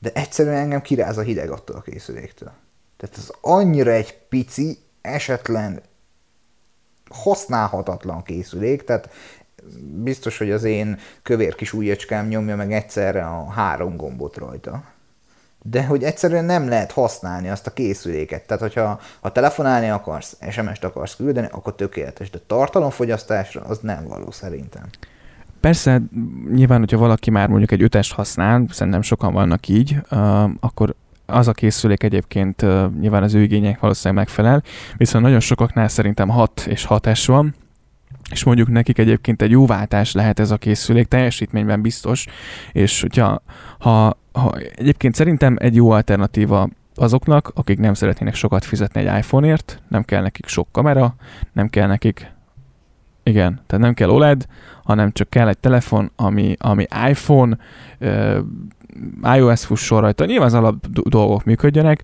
de 0.00 0.10
egyszerűen 0.14 0.56
engem 0.56 0.80
kiráz 0.80 1.18
a 1.18 1.22
hideg 1.22 1.50
attól 1.50 1.76
a 1.76 1.80
készüléktől. 1.80 2.52
Tehát 2.96 3.16
ez 3.16 3.30
annyira 3.40 3.90
egy 3.90 4.18
pici, 4.28 4.78
esetlen, 5.00 5.82
használhatatlan 7.10 8.22
készülék, 8.22 8.84
tehát 8.84 9.10
biztos, 10.02 10.38
hogy 10.38 10.50
az 10.50 10.64
én 10.64 10.98
kövér 11.22 11.54
kis 11.54 11.72
ujjacskám 11.72 12.28
nyomja 12.28 12.56
meg 12.56 12.72
egyszerre 12.72 13.24
a 13.24 13.50
három 13.50 13.96
gombot 13.96 14.36
rajta. 14.36 14.84
De 15.62 15.84
hogy 15.84 16.04
egyszerűen 16.04 16.44
nem 16.44 16.68
lehet 16.68 16.92
használni 16.92 17.48
azt 17.48 17.66
a 17.66 17.72
készüléket. 17.72 18.46
Tehát, 18.46 18.62
hogyha 18.62 19.00
ha 19.20 19.32
telefonálni 19.32 19.88
akarsz, 19.88 20.36
SMS-t 20.50 20.84
akarsz 20.84 21.16
küldeni, 21.16 21.48
akkor 21.50 21.74
tökéletes. 21.74 22.30
De 22.30 22.38
tartalomfogyasztásra 22.46 23.60
az 23.60 23.78
nem 23.78 24.06
való 24.06 24.30
szerintem. 24.30 24.88
Persze, 25.60 26.02
nyilván, 26.54 26.78
hogyha 26.78 26.98
valaki 26.98 27.30
már 27.30 27.48
mondjuk 27.48 27.70
egy 27.70 27.82
ötest 27.82 28.12
használ, 28.12 28.64
szerintem 28.68 29.02
sokan 29.02 29.32
vannak 29.32 29.68
így, 29.68 29.96
akkor 30.60 30.94
az 31.26 31.48
a 31.48 31.52
készülék 31.52 32.02
egyébként 32.02 32.66
nyilván 33.00 33.22
az 33.22 33.34
ő 33.34 33.42
igények 33.42 33.80
valószínűleg 33.80 34.24
megfelel, 34.24 34.62
viszont 34.96 35.24
nagyon 35.24 35.40
sokaknál 35.40 35.88
szerintem 35.88 36.28
6 36.28 36.66
és 36.66 36.86
6S 36.88 37.24
van, 37.26 37.54
és 38.30 38.44
mondjuk 38.44 38.68
nekik 38.68 38.98
egyébként 38.98 39.42
egy 39.42 39.50
jó 39.50 39.66
váltás 39.66 40.12
lehet 40.12 40.38
ez 40.38 40.50
a 40.50 40.56
készülék, 40.56 41.06
teljesítményben 41.06 41.82
biztos, 41.82 42.26
és 42.72 43.00
hogyha 43.00 43.42
ha, 43.78 44.18
ha 44.32 44.54
egyébként 44.74 45.14
szerintem 45.14 45.56
egy 45.58 45.74
jó 45.74 45.90
alternatíva 45.90 46.68
azoknak, 46.94 47.52
akik 47.54 47.78
nem 47.78 47.94
szeretnének 47.94 48.34
sokat 48.34 48.64
fizetni 48.64 49.00
egy 49.00 49.18
iPhone-ért, 49.18 49.82
nem 49.88 50.02
kell 50.02 50.22
nekik 50.22 50.46
sok 50.46 50.68
kamera, 50.72 51.14
nem 51.52 51.68
kell 51.68 51.86
nekik 51.86 52.32
igen, 53.22 53.60
tehát 53.66 53.84
nem 53.84 53.94
kell 53.94 54.08
OLED, 54.08 54.46
hanem 54.84 55.12
csak 55.12 55.30
kell 55.30 55.48
egy 55.48 55.58
telefon, 55.58 56.10
ami, 56.16 56.56
ami 56.58 56.86
iPhone, 57.08 57.56
iOS 59.36 59.64
fusson 59.64 60.00
rajta. 60.00 60.24
Nyilván 60.24 60.46
az 60.46 60.54
alap 60.54 60.86
dolgok 60.86 61.44
működjenek, 61.44 62.02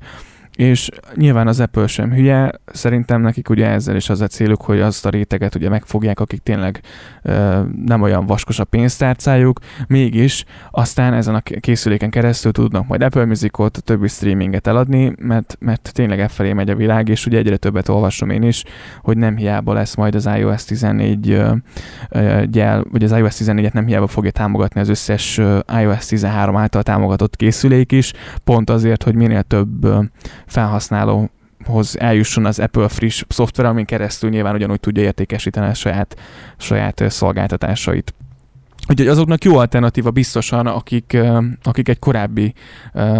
és 0.56 0.88
nyilván 1.14 1.46
az 1.46 1.60
Apple 1.60 1.86
sem 1.86 2.12
hülye, 2.12 2.52
szerintem 2.66 3.20
nekik 3.20 3.48
ugye 3.48 3.68
ezzel 3.68 3.96
is 3.96 4.08
az 4.08 4.20
a 4.20 4.26
céluk, 4.26 4.62
hogy 4.62 4.80
azt 4.80 5.06
a 5.06 5.08
réteget 5.08 5.54
ugye 5.54 5.68
megfogják, 5.68 6.20
akik 6.20 6.40
tényleg 6.42 6.80
ö, 7.22 7.60
nem 7.84 8.02
olyan 8.02 8.26
vaskos 8.26 8.58
a 8.58 8.64
pénztárcájuk, 8.64 9.58
mégis 9.86 10.44
aztán 10.70 11.14
ezen 11.14 11.34
a 11.34 11.40
készüléken 11.40 12.10
keresztül 12.10 12.52
tudnak 12.52 12.86
majd 12.86 13.02
Apple 13.02 13.24
Musicot, 13.24 13.82
többi 13.84 14.08
streaminget 14.08 14.66
eladni, 14.66 15.12
mert, 15.18 15.56
mert 15.60 15.90
tényleg 15.92 16.20
e 16.20 16.28
felé 16.28 16.52
megy 16.52 16.70
a 16.70 16.74
világ, 16.74 17.08
és 17.08 17.26
ugye 17.26 17.38
egyre 17.38 17.56
többet 17.56 17.88
olvasom 17.88 18.30
én 18.30 18.42
is, 18.42 18.64
hogy 19.02 19.16
nem 19.16 19.36
hiába 19.36 19.72
lesz 19.72 19.94
majd 19.94 20.14
az 20.14 20.28
iOS 20.36 20.64
14 20.64 21.30
ö, 21.30 21.52
ö, 22.08 22.42
gyel, 22.50 22.84
vagy 22.90 23.04
az 23.04 23.12
iOS 23.12 23.34
14-et 23.38 23.72
nem 23.72 23.86
hiába 23.86 24.06
fogja 24.06 24.30
támogatni 24.30 24.80
az 24.80 24.88
összes 24.88 25.40
iOS 25.80 26.06
13 26.06 26.56
által 26.56 26.82
támogatott 26.82 27.36
készülék 27.36 27.92
is, 27.92 28.12
pont 28.44 28.70
azért, 28.70 29.02
hogy 29.02 29.14
minél 29.14 29.42
több 29.42 29.86
felhasználóhoz 30.46 31.98
eljusson 31.98 32.46
az 32.46 32.58
Apple 32.58 32.88
friss 32.88 33.24
szoftver, 33.28 33.66
amin 33.66 33.84
keresztül 33.84 34.30
nyilván 34.30 34.54
ugyanúgy 34.54 34.80
tudja 34.80 35.02
értékesíteni 35.02 35.66
a 35.66 35.74
saját, 35.74 36.16
saját 36.56 37.04
szolgáltatásait. 37.08 38.14
Úgyhogy 38.88 39.08
azoknak 39.08 39.44
jó 39.44 39.56
alternatíva 39.56 40.10
biztosan, 40.10 40.66
akik, 40.66 41.16
akik 41.62 41.88
egy 41.88 41.98
korábbi 41.98 42.54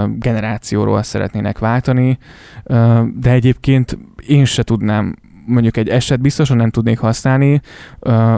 generációról 0.08 1.02
szeretnének 1.02 1.58
váltani, 1.58 2.18
de 3.14 3.30
egyébként 3.30 3.98
én 4.26 4.44
se 4.44 4.62
tudnám 4.62 5.16
mondjuk 5.46 5.76
egy 5.76 5.88
eset 5.88 6.20
biztosan 6.20 6.56
nem 6.56 6.70
tudnék 6.70 6.98
használni, 6.98 7.60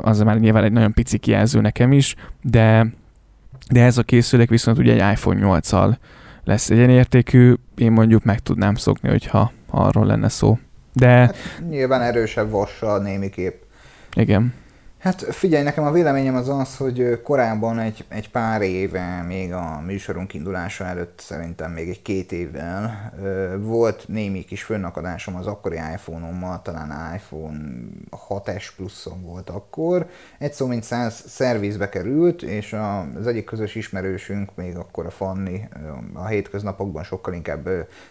az 0.00 0.20
már 0.20 0.38
nyilván 0.38 0.64
egy 0.64 0.72
nagyon 0.72 0.92
pici 0.92 1.18
kijelző 1.18 1.60
nekem 1.60 1.92
is, 1.92 2.14
de, 2.42 2.86
de 3.70 3.84
ez 3.84 3.98
a 3.98 4.02
készülék 4.02 4.48
viszont 4.48 4.78
ugye 4.78 4.92
egy 4.92 5.12
iPhone 5.12 5.40
8-al 5.42 5.96
lesz 6.48 6.70
egyenértékű, 6.70 7.54
én 7.76 7.92
mondjuk 7.92 8.24
meg 8.24 8.38
tudnám 8.38 8.74
szokni, 8.74 9.08
hogyha 9.08 9.52
arról 9.70 10.06
lenne 10.06 10.28
szó. 10.28 10.58
De... 10.92 11.08
Hát, 11.08 11.36
nyilván 11.68 12.02
erősebb 12.02 12.50
vassal 12.50 13.02
némiképp. 13.02 13.62
Igen. 14.14 14.54
Hát 14.98 15.22
figyelj, 15.22 15.62
nekem 15.62 15.84
a 15.84 15.92
véleményem 15.92 16.36
az 16.36 16.48
az, 16.48 16.76
hogy 16.76 17.20
korábban 17.22 17.78
egy, 17.78 18.04
egy 18.08 18.30
pár 18.30 18.62
éve, 18.62 19.22
még 19.22 19.52
a 19.52 19.80
műsorunk 19.80 20.34
indulása 20.34 20.84
előtt 20.84 21.20
szerintem 21.20 21.70
még 21.72 21.88
egy 21.88 22.02
két 22.02 22.32
évvel 22.32 23.12
volt 23.60 24.04
némi 24.08 24.44
kis 24.44 24.62
fönnakadásom 24.62 25.36
az 25.36 25.46
akkori 25.46 25.76
iPhone-ommal, 25.76 26.62
talán 26.62 27.14
iPhone 27.14 27.58
6S 28.28 28.68
pluszon 28.76 29.22
volt 29.22 29.50
akkor. 29.50 30.08
Egy 30.38 30.52
szó 30.52 30.66
mint 30.66 30.82
száz 30.82 31.24
szervizbe 31.26 31.88
került, 31.88 32.42
és 32.42 32.76
az 33.18 33.26
egyik 33.26 33.44
közös 33.44 33.74
ismerősünk, 33.74 34.54
még 34.54 34.76
akkor 34.76 35.06
a 35.06 35.10
Fanni, 35.10 35.68
a 36.12 36.26
hétköznapokban 36.26 37.04
sokkal 37.04 37.34
inkább 37.34 37.68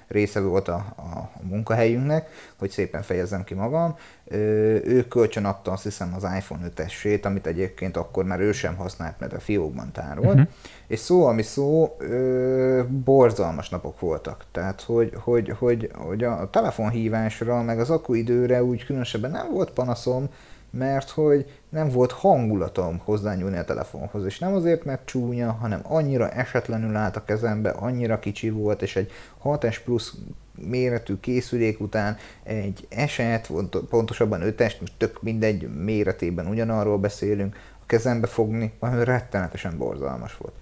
része 0.07 0.39
volt 0.39 0.67
a, 0.67 0.85
a 0.97 1.31
munkahelyünknek, 1.41 2.29
hogy 2.57 2.69
szépen 2.69 3.01
fejezzem 3.01 3.43
ki 3.43 3.53
magam. 3.53 3.95
Ő 4.31 5.05
kölcsön 5.07 5.45
adta 5.45 5.71
azt 5.71 5.83
hiszem 5.83 6.13
az 6.15 6.23
iPhone 6.37 6.69
tessét, 6.69 7.25
amit 7.25 7.47
egyébként 7.47 7.97
akkor 7.97 8.23
már 8.25 8.39
ő 8.39 8.51
sem 8.51 8.75
használt, 8.75 9.19
mert 9.19 9.33
a 9.33 9.39
fiókban 9.39 9.91
tárolt. 9.91 10.27
Uh-huh. 10.27 10.47
És 10.87 10.99
szó, 10.99 11.25
ami 11.25 11.41
szó, 11.41 11.95
ö, 11.99 12.81
borzalmas 13.03 13.69
napok 13.69 13.99
voltak. 13.99 14.45
Tehát, 14.51 14.81
hogy, 14.81 15.13
hogy, 15.15 15.53
hogy, 15.59 15.91
hogy 15.93 16.23
a 16.23 16.49
telefonhívásra, 16.49 17.61
meg 17.61 17.79
az 17.79 17.89
akuidőre 17.89 18.63
úgy 18.63 18.85
különösebben 18.85 19.31
nem 19.31 19.51
volt 19.51 19.71
panaszom, 19.71 20.29
mert 20.71 21.09
hogy 21.09 21.59
nem 21.69 21.89
volt 21.89 22.11
hangulatom 22.11 22.97
hozzányúlni 23.03 23.57
a 23.57 23.63
telefonhoz, 23.63 24.25
és 24.25 24.39
nem 24.39 24.53
azért, 24.53 24.85
mert 24.85 25.05
csúnya, 25.05 25.51
hanem 25.51 25.79
annyira 25.83 26.29
esetlenül 26.29 26.95
állt 26.95 27.15
a 27.15 27.23
kezembe, 27.23 27.69
annyira 27.69 28.19
kicsi 28.19 28.49
volt, 28.49 28.81
és 28.81 28.95
egy 28.95 29.11
6S 29.43 29.77
plusz 29.83 30.13
méretű 30.55 31.15
készülék 31.19 31.79
után 31.79 32.17
egy 32.43 32.87
eset, 32.89 33.51
pontosabban 33.89 34.41
5-est, 34.43 34.79
most 34.79 34.93
tök 34.97 35.21
mindegy 35.21 35.69
méretében 35.83 36.47
ugyanarról 36.47 36.97
beszélünk, 36.97 37.55
a 37.81 37.85
kezembe 37.85 38.27
fogni, 38.27 38.73
valami 38.79 39.03
rettenetesen 39.03 39.77
borzalmas 39.77 40.37
volt. 40.37 40.53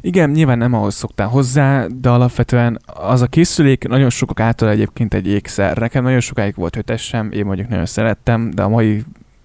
Igen, 0.00 0.30
nyilván 0.30 0.58
nem 0.58 0.74
ahhoz 0.74 0.94
szoktál 0.94 1.28
hozzá, 1.28 1.86
de 1.86 2.08
alapvetően 2.08 2.78
az 2.86 3.20
a 3.20 3.26
készülék 3.26 3.88
nagyon 3.88 4.10
sokak 4.10 4.40
által 4.40 4.68
egyébként 4.68 5.14
egy 5.14 5.26
ékszer. 5.26 5.76
Nekem 5.76 6.02
nagyon 6.02 6.20
sokáig 6.20 6.54
volt 6.56 6.76
ötessem, 6.76 7.30
én 7.32 7.44
mondjuk 7.44 7.68
nagyon 7.68 7.86
szerettem, 7.86 8.50
de 8.50 8.62
a 8.62 8.68
mai 8.68 9.04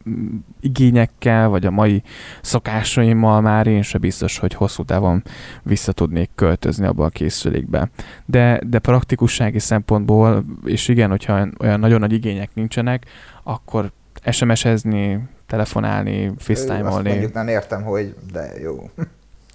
mm, 0.09 0.35
igényekkel, 0.61 1.47
vagy 1.49 1.65
a 1.65 1.71
mai 1.71 2.03
szokásaimmal 2.41 3.41
már 3.41 3.67
én 3.67 3.81
sem 3.81 4.01
biztos, 4.01 4.37
hogy 4.37 4.53
hosszú 4.53 4.83
távon 4.83 5.23
vissza 5.63 5.91
tudnék 5.91 6.29
költözni 6.35 6.85
abba 6.85 7.05
a 7.05 7.09
készülékbe. 7.09 7.89
De, 8.25 8.59
de 8.67 8.79
praktikussági 8.79 9.59
szempontból, 9.59 10.45
és 10.65 10.87
igen, 10.87 11.09
hogyha 11.09 11.47
olyan 11.59 11.79
nagyon 11.79 11.99
nagy 11.99 12.13
igények 12.13 12.49
nincsenek, 12.53 13.05
akkor 13.43 13.91
SMS-ezni, 14.31 15.19
telefonálni, 15.47 16.31
facetime-olni. 16.37 16.87
Azt 16.87 17.03
mondjuk 17.03 17.33
nem 17.33 17.47
értem, 17.47 17.83
hogy 17.83 18.15
de 18.31 18.51
jó 18.61 18.89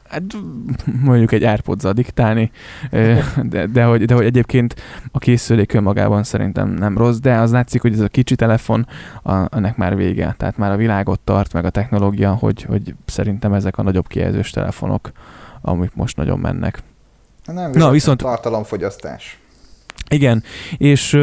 hát 0.09 0.23
mondjuk 1.03 1.33
egy 1.33 1.43
airpods 1.43 1.85
diktálni, 1.93 2.51
de, 3.43 3.67
de, 3.67 3.85
hogy, 3.85 4.05
de 4.05 4.15
hogy 4.15 4.25
egyébként 4.25 4.75
a 5.13 5.19
készülék 5.19 5.73
önmagában 5.73 6.23
szerintem 6.23 6.69
nem 6.69 6.99
rossz, 6.99 7.19
de 7.19 7.35
az 7.35 7.53
látszik, 7.53 7.81
hogy 7.81 7.93
ez 7.93 8.01
a 8.01 8.09
kicsi 8.09 8.35
telefon, 8.35 8.87
a, 9.23 9.57
ennek 9.57 9.77
már 9.77 9.97
vége. 9.97 10.35
Tehát 10.39 10.57
már 10.57 10.73
a 10.73 10.77
világot 10.77 11.21
tart, 11.21 11.53
meg 11.53 11.65
a 11.65 11.71
technológia, 11.71 12.35
hogy, 12.35 12.63
hogy 12.63 12.95
szerintem 13.05 13.53
ezek 13.53 13.79
a 13.79 13.83
nagyobb 13.83 14.07
kijelzős 14.07 14.51
telefonok, 14.51 15.11
amik 15.61 15.95
most 15.95 16.17
nagyon 16.17 16.39
mennek. 16.39 16.83
Nem, 17.45 17.71
Na, 17.71 17.91
viszont 17.91 18.19
tartalomfogyasztás. 18.21 19.39
Igen, 20.09 20.43
és 20.77 21.19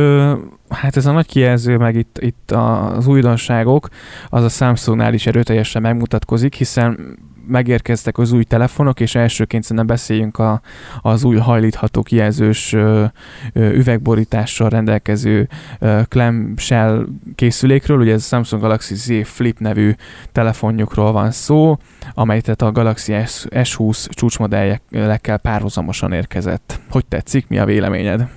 hát 0.69 0.97
ez 0.97 1.05
a 1.05 1.11
nagy 1.11 1.25
kijelző, 1.25 1.77
meg 1.77 1.95
itt, 1.95 2.17
itt 2.19 2.51
az 2.51 3.07
újdonságok, 3.07 3.87
az 4.29 4.43
a 4.43 4.49
Samsungnál 4.49 5.13
is 5.13 5.27
erőteljesen 5.27 5.81
megmutatkozik, 5.81 6.53
hiszen 6.53 7.17
megérkeztek 7.47 8.17
az 8.17 8.31
új 8.31 8.43
telefonok, 8.43 8.99
és 8.99 9.15
elsőként 9.15 9.63
szerintem 9.63 9.87
beszéljünk 9.87 10.39
a, 10.39 10.61
az 11.01 11.23
új 11.23 11.37
hajlítható 11.37 12.01
kijelzős 12.01 12.73
ö, 12.73 13.05
ö, 13.53 13.69
üvegborítással 13.69 14.69
rendelkező 14.69 15.47
ö, 15.79 16.01
clamshell 16.07 17.05
készülékről, 17.35 17.99
ugye 17.99 18.13
ez 18.13 18.21
a 18.21 18.25
Samsung 18.25 18.61
Galaxy 18.61 18.95
Z 18.95 19.27
Flip 19.27 19.59
nevű 19.59 19.95
telefonjukról 20.31 21.11
van 21.11 21.31
szó, 21.31 21.77
amely 22.13 22.41
tehát 22.41 22.61
a 22.61 22.71
Galaxy 22.71 23.13
S, 23.25 23.45
S20 23.49 24.07
csúcsmodellekkel 24.09 25.37
párhuzamosan 25.37 26.11
érkezett. 26.11 26.79
Hogy 26.89 27.05
tetszik? 27.05 27.47
Mi 27.47 27.57
a 27.57 27.65
véleményed? 27.65 28.27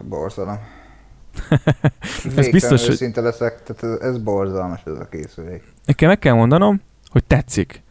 borzalom. 0.00 0.58
ez 2.36 2.50
biztos, 2.50 2.86
hogy... 2.86 3.10
Leszek, 3.14 3.62
tehát 3.62 3.82
ez, 3.82 4.08
ez 4.08 4.18
borzalmas 4.18 4.80
ez 4.84 4.98
a 5.00 5.08
készülék. 5.08 5.62
Nekem 5.84 6.08
meg 6.08 6.18
kell 6.18 6.34
mondanom, 6.34 6.80
hogy 7.10 7.24
tetszik. 7.24 7.82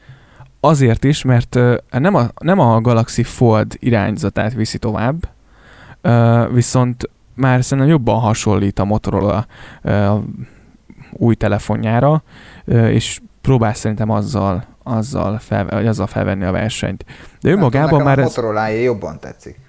Azért 0.59 1.03
is, 1.03 1.23
mert 1.23 1.59
nem 1.89 2.15
a, 2.15 2.29
nem 2.39 2.59
a 2.59 2.81
Galaxy 2.81 3.23
Fold 3.23 3.75
irányzatát 3.79 4.53
viszi 4.53 4.77
tovább, 4.77 5.29
viszont 6.51 7.09
már 7.33 7.63
szerintem 7.63 7.93
jobban 7.93 8.19
hasonlít 8.19 8.79
a 8.79 8.85
Motorola 8.85 9.45
új 11.11 11.35
telefonjára, 11.35 12.23
és 12.65 13.19
próbál 13.41 13.73
szerintem 13.73 14.09
azzal, 14.09 14.63
azzal, 14.83 15.37
fel, 15.39 15.67
azzal 15.67 16.07
felvenni 16.07 16.43
a 16.43 16.51
versenyt. 16.51 17.05
De 17.41 17.49
önmagában 17.49 18.01
már 18.01 18.17
a 18.17 18.21
ez... 18.21 18.27
motorola 18.27 18.67
jobban 18.67 19.19
tetszik. 19.19 19.59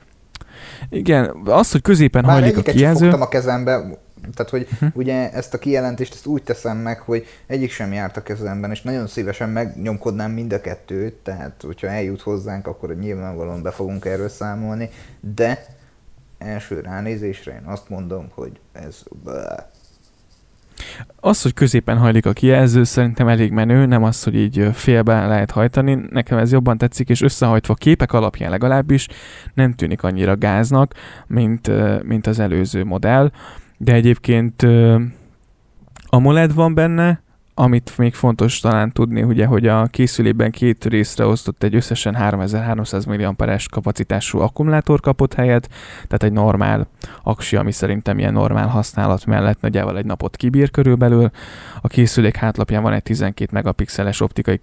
Igen, 0.90 1.36
az, 1.44 1.72
hogy 1.72 1.82
középen 1.82 2.22
Bár 2.22 2.32
hajlik 2.32 2.56
a 2.56 2.62
kijelző... 2.62 3.10
a 3.10 3.28
kezembe, 3.28 3.98
tehát, 4.34 4.50
hogy 4.50 4.68
uh-huh. 4.72 4.90
ugye 4.94 5.32
ezt 5.32 5.54
a 5.54 5.58
kijelentést 5.58 6.14
ezt 6.14 6.26
úgy 6.26 6.42
teszem 6.42 6.76
meg, 6.76 7.00
hogy 7.00 7.26
egyik 7.46 7.70
sem 7.70 7.92
járt 7.92 8.16
a 8.16 8.22
kezemben, 8.22 8.70
és 8.70 8.82
nagyon 8.82 9.06
szívesen 9.06 9.48
megnyomkodnám 9.48 10.30
mind 10.30 10.52
a 10.52 10.60
kettőt, 10.60 11.14
tehát 11.14 11.62
hogyha 11.66 11.86
eljut 11.86 12.20
hozzánk, 12.20 12.66
akkor 12.66 12.96
nyilvánvalóan 12.96 13.62
be 13.62 13.70
fogunk 13.70 14.04
erről 14.04 14.28
számolni, 14.28 14.90
de 15.20 15.64
első 16.38 16.80
ránézésre 16.80 17.52
én 17.52 17.64
azt 17.64 17.88
mondom, 17.88 18.28
hogy 18.34 18.60
ez... 18.72 19.02
Az, 21.20 21.42
hogy 21.42 21.54
középen 21.54 21.98
hajlik 21.98 22.26
a 22.26 22.32
kijelző, 22.32 22.84
szerintem 22.84 23.28
elég 23.28 23.52
menő, 23.52 23.86
nem 23.86 24.02
az, 24.02 24.22
hogy 24.22 24.34
így 24.34 24.68
félbe 24.72 25.26
lehet 25.26 25.50
hajtani. 25.50 25.98
Nekem 26.10 26.38
ez 26.38 26.52
jobban 26.52 26.78
tetszik, 26.78 27.08
és 27.08 27.22
összehajtva 27.22 27.74
képek 27.74 28.12
alapján 28.12 28.50
legalábbis 28.50 29.08
nem 29.54 29.74
tűnik 29.74 30.02
annyira 30.02 30.36
gáznak, 30.36 30.94
mint, 31.26 31.70
mint 32.02 32.26
az 32.26 32.38
előző 32.38 32.84
modell. 32.84 33.30
De 33.78 33.92
egyébként 33.92 34.66
AMOLED 36.06 36.54
van 36.54 36.74
benne, 36.74 37.22
amit 37.60 37.98
még 37.98 38.14
fontos 38.14 38.60
talán 38.60 38.92
tudni, 38.92 39.22
ugye, 39.22 39.46
hogy 39.46 39.66
a 39.66 39.86
készülében 39.86 40.50
két 40.50 40.84
részre 40.84 41.26
osztott 41.26 41.62
egy 41.62 41.74
összesen 41.74 42.14
3300 42.14 43.04
mAh 43.04 43.34
kapacitású 43.70 44.38
akkumulátor 44.38 45.00
kapott 45.00 45.34
helyet, 45.34 45.68
tehát 45.94 46.22
egy 46.22 46.32
normál 46.32 46.88
aksi, 47.22 47.56
ami 47.56 47.72
szerintem 47.72 48.18
ilyen 48.18 48.32
normál 48.32 48.66
használat 48.66 49.26
mellett 49.26 49.60
nagyjából 49.60 49.98
egy 49.98 50.04
napot 50.04 50.36
kibír 50.36 50.70
körülbelül. 50.70 51.30
A 51.80 51.88
készülék 51.88 52.36
hátlapján 52.36 52.82
van 52.82 52.92
egy 52.92 53.02
12 53.02 53.50
megapixeles 53.52 54.20
optikai 54.20 54.58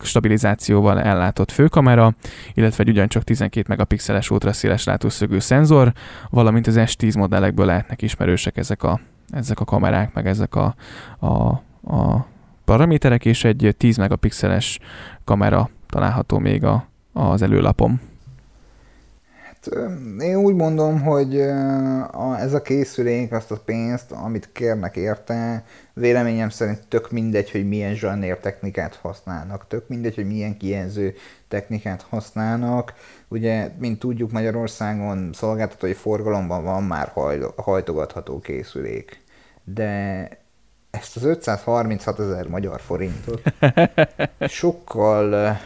stabilizációval 0.00 1.00
ellátott 1.00 1.50
főkamera, 1.50 2.14
illetve 2.54 2.82
egy 2.82 2.90
ugyancsak 2.90 3.24
12 3.24 3.66
megapixeles 3.68 4.30
ultraszéles 4.30 4.84
látószögű 4.84 5.38
szenzor, 5.38 5.92
valamint 6.30 6.66
az 6.66 6.76
S10 6.78 7.18
modellekből 7.18 7.66
lehetnek 7.66 8.02
ismerősek 8.02 8.56
ezek 8.56 8.82
a 8.82 9.00
ezek 9.30 9.60
a 9.60 9.64
kamerák, 9.64 10.14
meg 10.14 10.26
ezek 10.26 10.54
a, 10.54 10.74
a 11.20 11.62
a 11.86 12.26
paraméterek, 12.64 13.24
és 13.24 13.44
egy 13.44 13.74
10 13.78 13.96
megapixeles 13.96 14.78
kamera 15.24 15.70
található 15.88 16.38
még 16.38 16.64
a, 16.64 16.86
az 17.12 17.42
előlapom. 17.42 18.00
Hát, 19.44 19.78
én 20.18 20.36
úgy 20.36 20.54
mondom, 20.54 21.00
hogy 21.00 21.40
a, 21.40 22.36
ez 22.38 22.52
a 22.52 22.62
készülék 22.62 23.32
azt 23.32 23.50
a 23.50 23.60
pénzt, 23.64 24.12
amit 24.12 24.48
kérnek 24.52 24.96
érte, 24.96 25.64
véleményem 25.92 26.48
szerint 26.48 26.88
tök 26.88 27.10
mindegy, 27.10 27.50
hogy 27.50 27.68
milyen 27.68 27.94
zsanér 27.94 28.38
technikát 28.38 28.94
használnak, 28.94 29.66
tök 29.68 29.88
mindegy, 29.88 30.14
hogy 30.14 30.26
milyen 30.26 30.56
kijelző 30.56 31.14
technikát 31.48 32.02
használnak. 32.02 32.94
Ugye, 33.28 33.70
mint 33.78 33.98
tudjuk, 33.98 34.32
Magyarországon 34.32 35.30
szolgáltatói 35.32 35.92
forgalomban 35.92 36.64
van 36.64 36.82
már 36.82 37.12
hajtogatható 37.56 38.38
készülék, 38.38 39.22
de 39.64 40.28
ezt 40.94 41.16
az 41.16 41.24
536 41.24 42.20
ezer 42.20 42.46
magyar 42.48 42.80
forintot 42.80 43.42
sokkal, 44.48 45.56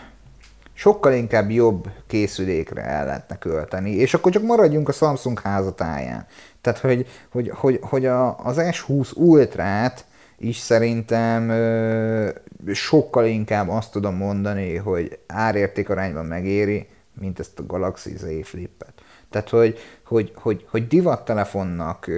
sokkal 0.73 1.12
inkább 1.12 1.51
jobb 1.51 1.91
készülékre 2.07 2.83
el 2.83 3.07
lehetne 3.07 3.38
költeni, 3.38 3.91
és 3.91 4.14
akkor 4.14 4.33
csak 4.33 4.43
maradjunk 4.43 4.88
a 4.88 4.93
Samsung 4.93 5.41
házatáján. 5.41 6.27
Tehát, 6.61 6.79
hogy, 6.79 7.07
hogy, 7.31 7.51
hogy, 7.55 7.79
hogy 7.83 8.07
a, 8.07 8.38
az 8.38 8.57
S20 8.59 9.17
Ultrát 9.17 10.05
is 10.38 10.57
szerintem 10.57 11.49
ö, 11.49 12.29
sokkal 12.73 13.27
inkább 13.27 13.69
azt 13.69 13.91
tudom 13.91 14.14
mondani, 14.14 14.77
hogy 14.77 15.19
árérték 15.27 15.91
arányban 15.91 16.25
megéri, 16.25 16.87
mint 17.21 17.38
ezt 17.38 17.59
a 17.59 17.67
Galaxy 17.67 18.17
Z 18.17 18.25
Flip-et. 18.43 18.93
Tehát, 19.31 19.49
hogy, 19.49 19.79
hogy, 20.05 20.33
hogy, 20.35 20.64
hogy 20.71 20.87
divattelefonnak, 20.87 22.11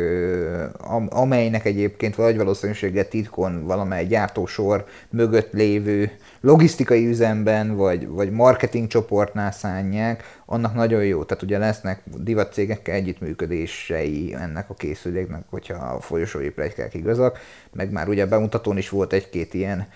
amelynek 1.09 1.65
egyébként 1.65 2.15
vagy 2.15 2.37
valószínűséggel 2.37 3.09
titkon 3.09 3.65
valamely 3.65 4.07
gyártósor 4.07 4.85
mögött 5.09 5.53
lévő 5.53 6.11
logisztikai 6.41 7.07
üzemben, 7.07 7.77
vagy, 7.77 8.09
vagy 8.09 8.31
marketing 8.31 8.87
csoportnál 8.87 9.53
szánják, 9.53 10.39
annak 10.47 10.75
nagyon 10.75 11.05
jó. 11.05 11.25
Tehát 11.25 11.43
ugye 11.43 11.59
lesznek 11.59 12.03
divatcégekkel 12.05 12.95
együttműködései 12.95 14.35
ennek 14.35 14.71
a 14.71 14.75
készüléknek, 14.75 15.43
hogyha 15.51 15.75
a 15.75 16.01
folyosói 16.01 16.51
plegykák 16.51 16.95
igazak, 16.95 17.39
meg 17.73 17.91
már 17.91 18.09
ugye 18.09 18.27
bemutatón 18.27 18.77
is 18.77 18.89
volt 18.89 19.13
egy-két 19.13 19.55
ilyen 19.55 19.89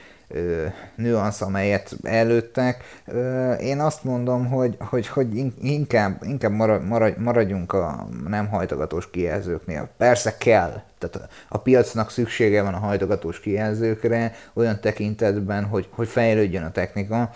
nüansz, 0.97 1.41
amelyet 1.41 1.97
előttek. 2.03 2.85
Én 3.61 3.81
azt 3.81 4.05
mondom, 4.05 4.47
hogy, 4.47 4.77
hogy, 4.79 5.07
hogy 5.07 5.53
inkább, 5.63 6.23
inkább 6.23 6.53
maradjunk 7.19 7.73
a 7.73 8.09
nem 8.27 8.49
hajtogatós 8.49 9.11
kijelzőknél. 9.11 9.89
Persze 9.97 10.37
kell, 10.37 10.83
tehát 10.99 11.29
a 11.49 11.59
piacnak 11.59 12.11
szüksége 12.11 12.63
van 12.63 12.75
a 12.75 12.79
hajtogatós 12.79 13.41
kijelzőkre 13.41 14.33
olyan 14.53 14.81
tekintetben, 14.81 15.65
hogy, 15.65 15.89
hogy 15.91 16.09
fejlődjön 16.09 16.63
a 16.63 16.71
technika, 16.71 17.31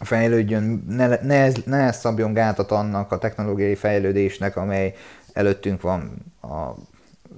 fejlődjön, 0.00 0.84
ne, 0.88 1.06
ne, 1.22 1.48
ne 1.64 1.92
szabjon 1.92 2.32
gátat 2.32 2.70
annak 2.70 3.12
a 3.12 3.18
technológiai 3.18 3.74
fejlődésnek, 3.74 4.56
amely 4.56 4.94
előttünk 5.32 5.80
van 5.80 6.24
a 6.42 6.74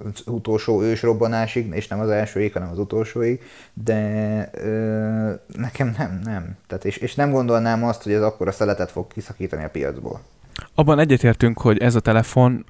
az 0.03 0.23
utolsó 0.25 0.81
ősrobbanásig, 0.81 1.73
és 1.73 1.87
nem 1.87 1.99
az 1.99 2.09
elsőig, 2.09 2.53
hanem 2.53 2.69
az 2.71 2.79
utolsóig, 2.79 3.41
de 3.73 4.49
ö, 4.53 5.33
nekem 5.55 5.95
nem, 5.97 6.19
nem. 6.23 6.57
Tehát 6.67 6.85
és, 6.85 6.97
és 6.97 7.15
nem 7.15 7.31
gondolnám 7.31 7.83
azt, 7.83 8.03
hogy 8.03 8.13
ez 8.13 8.21
akkor 8.21 8.47
a 8.47 8.51
szeletet 8.51 8.91
fog 8.91 9.07
kiszakítani 9.07 9.63
a 9.63 9.69
piacból. 9.69 10.21
Abban 10.75 10.99
egyetértünk, 10.99 11.59
hogy 11.59 11.77
ez 11.77 11.95
a 11.95 11.99
telefon 11.99 12.65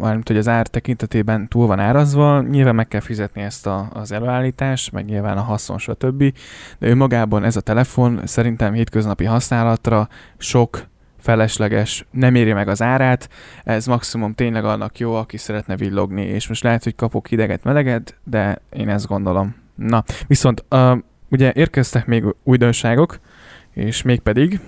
mármint 0.00 0.28
hogy 0.28 0.36
az 0.36 0.48
ár 0.48 0.66
tekintetében 0.66 1.48
túl 1.48 1.66
van 1.66 1.78
árazva, 1.78 2.40
nyilván 2.40 2.74
meg 2.74 2.88
kell 2.88 3.00
fizetni 3.00 3.42
ezt 3.42 3.66
a, 3.66 3.90
az 3.92 4.12
előállítást, 4.12 4.92
meg 4.92 5.04
nyilván 5.04 5.36
a 5.36 5.42
haszon, 5.42 5.78
stb. 5.78 6.34
De 6.78 6.88
önmagában 6.88 7.44
ez 7.44 7.56
a 7.56 7.60
telefon 7.60 8.20
szerintem 8.24 8.72
hétköznapi 8.72 9.24
használatra 9.24 10.08
sok 10.38 10.88
felesleges, 11.20 12.06
nem 12.10 12.34
éri 12.34 12.52
meg 12.52 12.68
az 12.68 12.82
árát, 12.82 13.28
ez 13.64 13.86
maximum 13.86 14.34
tényleg 14.34 14.64
annak 14.64 14.98
jó, 14.98 15.14
aki 15.14 15.36
szeretne 15.36 15.76
villogni, 15.76 16.22
és 16.22 16.48
most 16.48 16.62
lehet, 16.62 16.84
hogy 16.84 16.94
kapok 16.94 17.26
hideget, 17.26 17.64
meleget, 17.64 18.14
de 18.24 18.60
én 18.72 18.88
ezt 18.88 19.06
gondolom. 19.06 19.54
Na, 19.74 20.04
viszont 20.26 20.64
uh, 20.70 20.98
ugye 21.30 21.52
érkeztek 21.54 22.06
még 22.06 22.24
újdonságok, 22.44 23.18
és 23.72 24.02
mégpedig... 24.02 24.60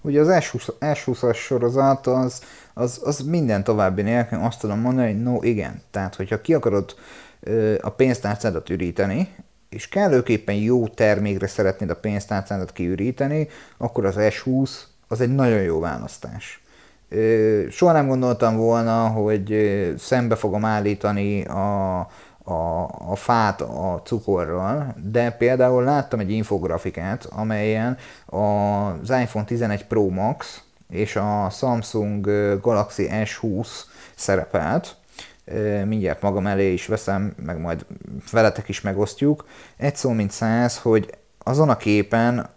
Ugye 0.00 0.20
az 0.20 0.56
S20-as 0.80 1.36
sorozat 1.36 2.06
az, 2.06 2.42
az, 2.74 3.00
az 3.04 3.20
minden 3.20 3.64
további 3.64 4.02
nélkül 4.02 4.38
azt 4.38 4.60
tudom 4.60 4.78
mondani, 4.78 5.12
hogy 5.12 5.22
no, 5.22 5.42
igen. 5.42 5.82
Tehát, 5.90 6.14
hogyha 6.14 6.40
ki 6.40 6.54
akarod 6.54 6.94
ö, 7.40 7.74
a 7.80 7.90
pénztárcádat 7.90 8.70
üríteni, 8.70 9.28
és 9.68 9.88
kellőképpen 9.88 10.54
jó 10.54 10.88
termékre 10.88 11.46
szeretnéd 11.46 11.90
a 11.90 11.96
pénztárcádat 11.96 12.72
kiüríteni, 12.72 13.48
akkor 13.76 14.04
az 14.04 14.14
S20 14.18 14.70
az 15.12 15.20
egy 15.20 15.34
nagyon 15.34 15.62
jó 15.62 15.80
választás. 15.80 16.62
Soha 17.70 17.92
nem 17.92 18.06
gondoltam 18.06 18.56
volna, 18.56 19.06
hogy 19.06 19.54
szembe 19.98 20.34
fogom 20.34 20.64
állítani 20.64 21.44
a, 21.44 21.98
a, 22.44 22.82
a 23.08 23.16
fát 23.16 23.60
a 23.60 24.00
cukorral, 24.04 24.94
de 25.10 25.30
például 25.30 25.84
láttam 25.84 26.20
egy 26.20 26.30
infografikát, 26.30 27.24
amelyen 27.30 27.96
az 28.26 29.10
iPhone 29.10 29.44
11 29.44 29.86
Pro 29.86 30.08
Max 30.08 30.62
és 30.88 31.16
a 31.16 31.50
Samsung 31.50 32.26
Galaxy 32.60 33.08
S20 33.10 33.68
szerepelt, 34.14 34.96
mindjárt 35.84 36.22
magam 36.22 36.46
elé 36.46 36.72
is 36.72 36.86
veszem, 36.86 37.34
meg 37.44 37.60
majd 37.60 37.86
veletek 38.30 38.68
is 38.68 38.80
megosztjuk. 38.80 39.44
Egy 39.76 39.96
szó 39.96 40.10
mint 40.10 40.30
száz, 40.30 40.78
hogy 40.78 41.10
azon 41.44 41.68
a 41.68 41.76
képen 41.76 42.48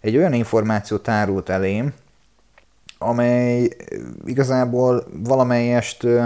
egy 0.00 0.16
olyan 0.16 0.32
információ 0.32 0.96
tárult 0.96 1.48
elém, 1.48 1.92
amely 2.98 3.68
igazából 4.24 5.06
valamelyest 5.12 6.04
ö, 6.04 6.24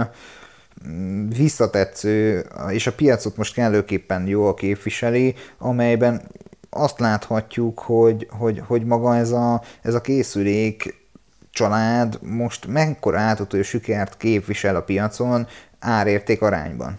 visszatetsző, 1.37 2.45
és 2.69 2.87
a 2.87 2.93
piacot 2.93 3.37
most 3.37 3.53
kellőképpen 3.53 4.27
jól 4.27 4.53
képviseli, 4.53 5.35
amelyben 5.57 6.21
azt 6.69 6.99
láthatjuk, 6.99 7.79
hogy, 7.79 8.27
hogy, 8.31 8.61
hogy 8.67 8.85
maga 8.85 9.15
ez 9.15 9.31
a, 9.31 9.61
ez 9.81 9.93
a 9.93 10.01
készülék 10.01 11.05
család 11.51 12.19
most 12.21 12.67
mekkora 12.67 13.19
átutó 13.19 13.61
sikert 13.61 14.17
képvisel 14.17 14.75
a 14.75 14.81
piacon 14.81 15.47
árérték 15.79 16.41
arányban. 16.41 16.95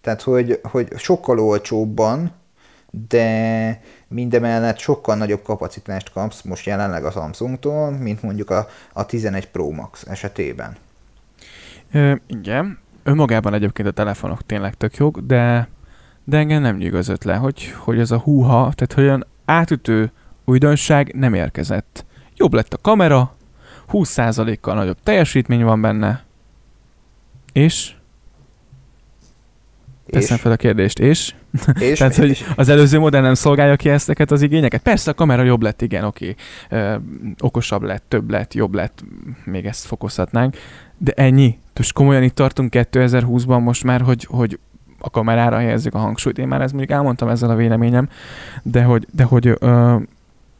Tehát, 0.00 0.22
hogy, 0.22 0.60
hogy 0.62 0.92
sokkal 0.96 1.40
olcsóbban, 1.40 2.32
de 3.08 3.80
mindemellett 4.08 4.78
sokkal 4.78 5.16
nagyobb 5.16 5.42
kapacitást 5.42 6.12
kapsz 6.12 6.42
most 6.42 6.66
jelenleg 6.66 7.04
a 7.04 7.10
Samsungtól, 7.10 7.90
mint 7.90 8.22
mondjuk 8.22 8.50
a, 8.50 8.68
a 8.92 9.06
11 9.06 9.48
Pro 9.48 9.70
Max 9.70 10.06
esetében. 10.06 10.76
Ö, 11.92 12.14
igen, 12.26 12.78
önmagában 13.02 13.54
egyébként 13.54 13.88
a 13.88 13.92
telefonok 13.92 14.46
tényleg 14.46 14.74
tök 14.74 14.96
jók, 14.96 15.18
de, 15.18 15.68
de 16.24 16.36
engem 16.36 16.62
nem 16.62 16.76
nyugodott 16.76 17.24
le, 17.24 17.34
hogy, 17.34 17.72
hogy 17.76 17.98
ez 17.98 18.10
a 18.10 18.18
húha, 18.18 18.72
tehát 18.74 18.92
hogy 18.92 19.04
olyan 19.04 19.26
átütő 19.44 20.12
újdonság 20.44 21.14
nem 21.14 21.34
érkezett. 21.34 22.04
Jobb 22.36 22.52
lett 22.52 22.72
a 22.72 22.78
kamera, 22.82 23.36
20%-kal 23.92 24.74
nagyobb 24.74 24.98
teljesítmény 25.02 25.64
van 25.64 25.80
benne, 25.80 26.24
és 27.52 27.94
Teszem 30.10 30.36
fel 30.36 30.52
a 30.52 30.56
kérdést, 30.56 30.98
és? 30.98 31.34
és 31.78 31.98
Tehát, 31.98 32.16
hogy 32.16 32.44
az 32.56 32.68
előző 32.68 32.98
modell 32.98 33.22
nem 33.22 33.34
szolgálja 33.34 33.76
ki 33.76 33.88
ezteket 33.88 34.30
az 34.30 34.42
igényeket? 34.42 34.82
Persze 34.82 35.10
a 35.10 35.14
kamera 35.14 35.42
jobb 35.42 35.62
lett, 35.62 35.82
igen, 35.82 36.04
oké. 36.04 36.34
Okay. 36.70 36.96
okosabb 37.40 37.82
lett, 37.82 38.04
több 38.08 38.30
lett, 38.30 38.54
jobb 38.54 38.74
lett, 38.74 39.04
még 39.44 39.66
ezt 39.66 39.86
fokozhatnánk. 39.86 40.56
De 40.98 41.12
ennyi. 41.12 41.58
Most 41.76 41.92
komolyan 41.92 42.22
itt 42.22 42.34
tartunk 42.34 42.72
2020-ban 42.76 43.62
most 43.62 43.84
már, 43.84 44.00
hogy, 44.00 44.24
hogy 44.24 44.58
a 44.98 45.10
kamerára 45.10 45.56
helyezzük 45.56 45.94
a 45.94 45.98
hangsúlyt. 45.98 46.38
Én 46.38 46.48
már 46.48 46.60
ezt 46.60 46.72
mondjuk 46.72 46.98
elmondtam 46.98 47.28
ezzel 47.28 47.50
a 47.50 47.54
véleményem, 47.54 48.08
de 48.62 48.82
hogy, 48.82 49.06
de 49.12 49.22
hogy 49.22 49.56
ö, 49.58 49.96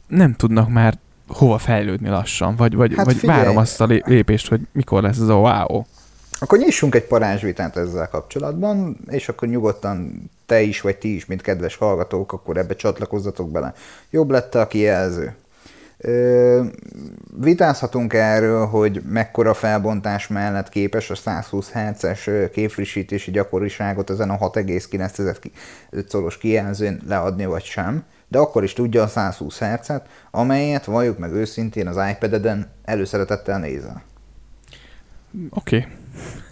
nem 0.08 0.34
tudnak 0.34 0.68
már 0.68 0.98
hova 1.28 1.58
fejlődni 1.58 2.08
lassan, 2.08 2.56
vagy, 2.56 2.74
vagy, 2.74 2.94
hát 2.96 3.04
vagy 3.04 3.20
várom 3.20 3.56
azt 3.56 3.80
a 3.80 3.86
lépést, 3.86 4.48
hogy 4.48 4.60
mikor 4.72 5.02
lesz 5.02 5.18
ez 5.18 5.28
a 5.28 5.34
wow. 5.34 5.82
Akkor 6.38 6.58
nyissunk 6.58 6.94
egy 6.94 7.06
parázsvitát 7.06 7.76
ezzel 7.76 8.08
kapcsolatban, 8.08 8.98
és 9.10 9.28
akkor 9.28 9.48
nyugodtan 9.48 10.30
te 10.46 10.60
is, 10.60 10.80
vagy 10.80 10.96
ti 10.96 11.14
is, 11.14 11.26
mint 11.26 11.42
kedves 11.42 11.76
hallgatók, 11.76 12.32
akkor 12.32 12.56
ebbe 12.56 12.74
csatlakozzatok 12.74 13.50
bele. 13.50 13.72
Jobb 14.10 14.30
lett 14.30 14.54
a 14.54 14.66
kijelző. 14.66 15.34
Ö, 15.98 16.64
vitázhatunk 17.40 18.12
erről, 18.12 18.66
hogy 18.66 19.02
mekkora 19.08 19.54
felbontás 19.54 20.26
mellett 20.26 20.68
képes 20.68 21.10
a 21.10 21.14
120 21.14 21.70
Hz-es 21.70 22.30
képfrissítési 22.52 23.30
gyakoriságot 23.30 24.10
ezen 24.10 24.30
a 24.30 24.50
6,9 24.50 25.50
szoros 26.08 26.38
kijelzőn 26.38 27.02
leadni, 27.06 27.46
vagy 27.46 27.64
sem, 27.64 28.04
de 28.28 28.38
akkor 28.38 28.62
is 28.62 28.72
tudja 28.72 29.02
a 29.02 29.08
120 29.08 29.58
Hz-et, 29.58 30.06
amelyet 30.30 30.84
valljuk 30.84 31.18
meg 31.18 31.32
őszintén 31.32 31.86
az 31.86 31.96
iPad-eden 32.10 32.70
előszeretettel 32.84 33.58
nézel. 33.58 34.02
Oké. 35.50 35.76
Okay 35.76 35.98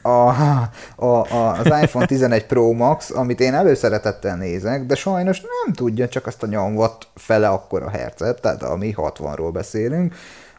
a, 0.03 0.09
a, 0.09 1.07
a, 1.07 1.59
az 1.59 1.67
iPhone 1.83 2.07
11 2.07 2.47
Pro 2.47 2.73
Max, 2.73 3.11
amit 3.11 3.41
én 3.41 3.55
előszeretettel 3.55 4.37
nézek, 4.37 4.87
de 4.87 4.95
sajnos 4.95 5.41
nem 5.41 5.75
tudja 5.75 6.09
csak 6.09 6.27
azt 6.27 6.43
a 6.43 6.47
nyomvat 6.47 7.07
fele 7.15 7.49
akkora 7.49 7.89
hercet, 7.89 8.41
tehát 8.41 8.63
ami 8.63 8.95
60-ról 8.97 9.51
beszélünk. 9.53 10.15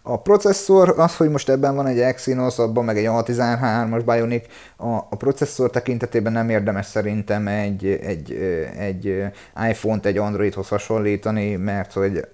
A 0.10 0.22
processzor, 0.22 0.93
az, 0.98 1.15
hogy 1.15 1.30
most 1.30 1.50
ebben 1.50 1.76
van 1.76 1.88
egy 1.88 2.00
Exynos, 2.00 2.60
abban 2.60 2.86
meg 2.86 2.98
egy 2.98 3.08
A13-as 3.08 4.02
Bionic, 4.06 4.46
a, 4.78 4.88
a 4.88 5.15
processzor 5.17 5.70
tekintetében 5.70 6.32
nem 6.32 6.50
érdemes 6.50 6.86
szerintem 6.86 7.48
egy, 7.48 7.86
egy, 7.86 8.32
egy 8.78 9.24
iPhone-t 9.70 10.06
egy 10.06 10.17
Androidhoz 10.17 10.67
hasonlítani, 10.67 11.56
mert 11.56 11.93
hogy 11.93 12.28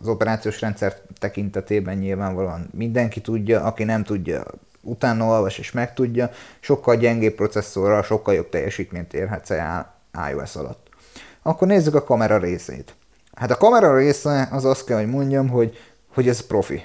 az 0.00 0.08
operációs 0.08 0.60
rendszer 0.60 0.94
tekintetében 1.18 1.96
nyilvánvalóan 1.96 2.68
mindenki 2.72 3.20
tudja, 3.20 3.62
aki 3.62 3.84
nem 3.84 4.02
tudja, 4.02 4.44
utána 4.86 5.24
olvas 5.24 5.58
és 5.58 5.72
megtudja, 5.72 6.30
sokkal 6.60 6.96
gyengébb 6.96 7.34
processzorral, 7.34 8.02
sokkal 8.02 8.34
jobb 8.34 8.48
teljesítményt 8.48 9.14
érhetsz 9.14 9.50
el 9.50 9.94
iOS 10.30 10.56
alatt. 10.56 10.88
Akkor 11.42 11.68
nézzük 11.68 11.94
a 11.94 12.04
kamera 12.04 12.38
részét. 12.38 12.94
Hát 13.34 13.50
a 13.50 13.56
kamera 13.56 13.96
része 13.96 14.48
az 14.50 14.64
azt 14.64 14.84
kell, 14.84 14.98
hogy 14.98 15.10
mondjam, 15.10 15.48
hogy, 15.48 15.76
hogy 16.14 16.28
ez 16.28 16.40
profi. 16.40 16.82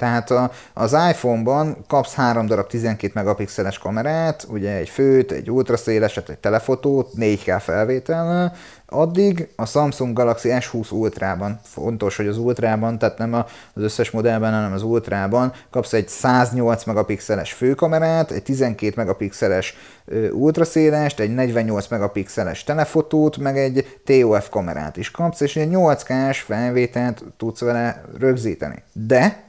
Tehát 0.00 0.30
a, 0.30 0.50
az 0.74 0.96
iPhone-ban 1.10 1.76
kapsz 1.88 2.14
három 2.14 2.46
darab 2.46 2.66
12 2.66 3.12
megapixeles 3.14 3.78
kamerát, 3.78 4.46
ugye 4.50 4.72
egy 4.72 4.88
főt, 4.88 5.32
egy 5.32 5.50
ultraszéleset, 5.50 6.28
egy 6.28 6.38
telefotót, 6.38 7.10
4K 7.16 7.60
felvétellel, 7.60 8.52
addig 8.86 9.48
a 9.56 9.66
Samsung 9.66 10.16
Galaxy 10.16 10.48
S20 10.52 10.92
Ultrában, 10.92 11.60
fontos, 11.62 12.16
hogy 12.16 12.26
az 12.26 12.38
Ultrában, 12.38 12.98
tehát 12.98 13.18
nem 13.18 13.34
az 13.74 13.82
összes 13.82 14.10
modellben, 14.10 14.52
hanem 14.52 14.72
az 14.72 14.82
Ultrában 14.82 15.52
kapsz 15.70 15.92
egy 15.92 16.08
108 16.08 16.84
megapixeles 16.84 17.52
főkamerát, 17.52 18.30
egy 18.30 18.42
12 18.42 18.92
megapixeles 18.96 19.76
ultraszélest, 20.32 21.20
egy 21.20 21.34
48 21.34 21.88
megapixeles 21.88 22.64
telefotót, 22.64 23.36
meg 23.36 23.58
egy 23.58 24.00
TOF 24.04 24.48
kamerát 24.48 24.96
is 24.96 25.10
kapsz, 25.10 25.40
és 25.40 25.56
egy 25.56 25.70
8K-s 25.72 26.40
felvételt 26.40 27.24
tudsz 27.36 27.60
vele 27.60 28.04
rögzíteni. 28.18 28.82
De 28.92 29.48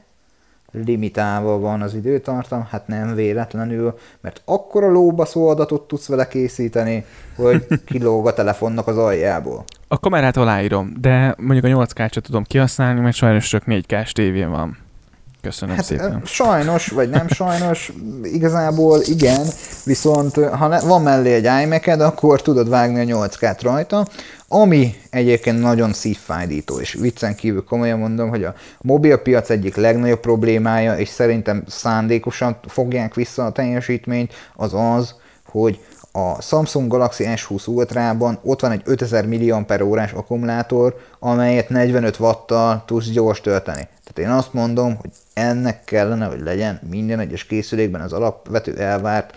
limitálva 0.72 1.58
van 1.58 1.82
az 1.82 1.94
időtartam, 1.94 2.66
hát 2.70 2.86
nem 2.86 3.14
véletlenül, 3.14 3.98
mert 4.20 4.42
akkora 4.44 4.90
lóbaszó 4.90 5.48
adatot 5.48 5.88
tudsz 5.88 6.06
vele 6.06 6.28
készíteni, 6.28 7.04
hogy 7.36 7.66
kilóg 7.86 8.26
a 8.26 8.32
telefonnak 8.32 8.86
az 8.86 8.96
aljából. 8.96 9.64
A 9.88 9.98
kamerát 9.98 10.36
aláírom, 10.36 10.92
de 11.00 11.34
mondjuk 11.38 11.64
a 11.64 11.68
8 11.68 11.92
k 11.92 12.08
tudom 12.08 12.42
kihasználni, 12.42 13.00
mert 13.00 13.16
sajnos 13.16 13.48
csak 13.48 13.66
4 13.66 13.86
k 13.86 14.12
tévén 14.12 14.50
van. 14.50 14.78
Köszönöm 15.42 15.76
hát, 15.76 15.84
szépen. 15.84 16.22
Sajnos, 16.24 16.88
vagy 16.88 17.10
nem 17.10 17.28
sajnos, 17.28 17.92
igazából 18.22 19.00
igen, 19.04 19.46
viszont 19.84 20.34
ha 20.34 20.66
ne, 20.66 20.80
van 20.80 21.02
mellé 21.02 21.32
egy 21.32 21.64
imac 21.64 22.00
akkor 22.00 22.42
tudod 22.42 22.68
vágni 22.68 23.00
a 23.00 23.02
8 23.02 23.36
k 23.36 23.62
rajta, 23.62 24.06
ami 24.54 24.94
egyébként 25.10 25.60
nagyon 25.60 25.92
szívfájdító, 25.92 26.80
és 26.80 26.92
viccen 26.92 27.34
kívül 27.34 27.64
komolyan 27.64 27.98
mondom, 27.98 28.28
hogy 28.28 28.44
a 28.44 28.54
mobilpiac 28.80 29.50
egyik 29.50 29.76
legnagyobb 29.76 30.20
problémája, 30.20 30.96
és 30.98 31.08
szerintem 31.08 31.64
szándékosan 31.66 32.56
fogják 32.66 33.14
vissza 33.14 33.44
a 33.44 33.52
teljesítményt, 33.52 34.32
az 34.56 34.74
az, 34.74 35.14
hogy 35.46 35.80
a 36.12 36.42
Samsung 36.42 36.90
Galaxy 36.90 37.24
S20 37.28 37.68
Ultra-ban 37.68 38.38
ott 38.42 38.60
van 38.60 38.70
egy 38.70 38.82
5000 38.84 39.26
mAh 39.26 40.10
akkumulátor, 40.14 40.96
amelyet 41.18 41.68
45 41.68 42.18
watttal 42.18 42.82
tudsz 42.86 43.10
gyors 43.10 43.40
tölteni. 43.40 43.88
Tehát 44.04 44.30
én 44.30 44.38
azt 44.38 44.52
mondom, 44.52 44.96
hogy 44.96 45.10
ennek 45.34 45.84
kellene, 45.84 46.26
hogy 46.26 46.40
legyen 46.40 46.80
minden 46.90 47.20
egyes 47.20 47.44
készülékben 47.44 48.00
az 48.00 48.12
alapvető 48.12 48.76
elvárt 48.76 49.34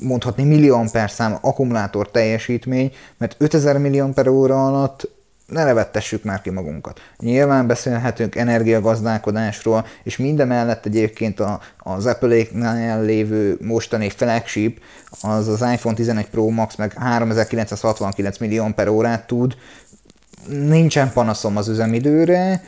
mondhatni 0.00 0.44
milliamper 0.44 1.10
szám 1.10 1.38
akkumulátor 1.40 2.10
teljesítmény, 2.10 2.92
mert 3.18 3.36
5000 3.38 3.78
milliamper 3.78 4.28
óra 4.28 4.66
alatt 4.66 5.08
ne 5.46 5.64
levettessük 5.64 6.24
már 6.24 6.40
ki 6.40 6.50
magunkat. 6.50 7.00
Nyilván 7.18 7.66
beszélhetünk 7.66 8.36
energiagazdálkodásról, 8.36 9.86
és 10.02 10.16
minden 10.16 10.46
mellett 10.46 10.86
egyébként 10.86 11.40
a, 11.40 11.60
az 11.78 12.06
Apple-nél 12.06 13.02
lévő 13.02 13.58
mostani 13.60 14.10
flagship, 14.10 14.80
az 15.20 15.48
az 15.48 15.60
iPhone 15.60 15.94
11 15.94 16.26
Pro 16.26 16.48
Max 16.48 16.76
meg 16.76 16.92
3969 16.92 18.38
millió 18.38 18.74
órát 18.88 19.26
tud, 19.26 19.56
nincsen 20.48 21.12
panaszom 21.12 21.56
az 21.56 21.68
üzemidőre, 21.68 22.62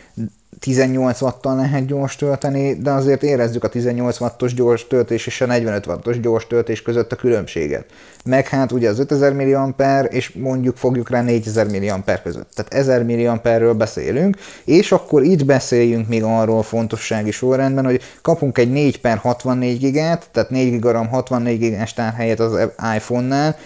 18 0.61 1.21
wattal 1.21 1.57
lehet 1.57 1.87
gyors 1.87 2.17
tölteni, 2.17 2.75
de 2.75 2.91
azért 2.91 3.23
érezzük 3.23 3.65
a 3.65 3.69
18 3.69 4.21
wattos 4.21 4.55
gyors 4.55 4.87
töltés 4.87 5.27
és 5.27 5.41
a 5.41 5.47
45 5.47 5.87
wattos 5.87 6.21
gyors 6.21 6.47
töltés 6.47 6.83
között 6.83 7.12
a 7.12 7.17
különbséget. 7.17 7.85
Meg 8.25 8.49
hát 8.49 8.73
ugye 8.73 8.89
az 8.89 8.99
5000 8.99 9.33
mAh 9.33 10.05
és 10.09 10.33
mondjuk 10.33 10.77
fogjuk 10.77 11.11
rá 11.11 11.23
4000 11.23 11.67
mAh 11.67 12.23
között. 12.23 12.51
Tehát 12.55 12.75
1000 12.75 13.05
mAh-ről 13.05 13.75
beszélünk, 13.75 14.37
és 14.65 14.93
akkor 14.93 15.23
itt 15.23 15.45
beszéljünk 15.45 16.09
még 16.09 16.23
arról 16.23 16.62
fontossági 16.62 17.31
sorrendben, 17.31 17.85
hogy 17.85 18.01
kapunk 18.23 18.59
egy 18.59 18.71
4 18.71 19.01
per 19.01 19.17
64 19.17 19.79
gigát, 19.79 20.29
tehát 20.33 20.51
4 20.51 20.71
gigaram 20.71 21.09
64 21.09 21.59
gigás 21.59 21.93
tárhelyet 21.93 22.41
az 22.41 22.59
iPhone-nál, 22.95 23.57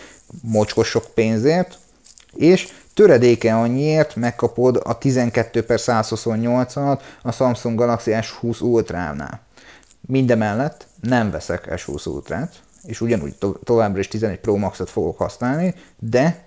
mocskos 0.42 0.88
sok 0.88 1.04
pénzért, 1.14 1.78
és 2.36 2.68
töredéke 3.00 3.54
annyiért 3.54 4.16
megkapod 4.16 4.80
a 4.84 4.98
12 4.98 5.64
per 5.64 5.78
128-at 5.82 7.00
a 7.22 7.32
Samsung 7.32 7.78
Galaxy 7.78 8.12
S20 8.14 8.62
Ultra-nál. 8.62 9.40
Mindemellett 10.00 10.86
nem 11.00 11.30
veszek 11.30 11.68
S20 11.70 12.08
Ultra-t, 12.08 12.62
és 12.82 13.00
ugyanúgy 13.00 13.34
to- 13.38 13.58
továbbra 13.64 13.98
is 13.98 14.08
11 14.08 14.38
Pro 14.38 14.56
Max-ot 14.56 14.90
fogok 14.90 15.18
használni, 15.18 15.74
de 15.98 16.44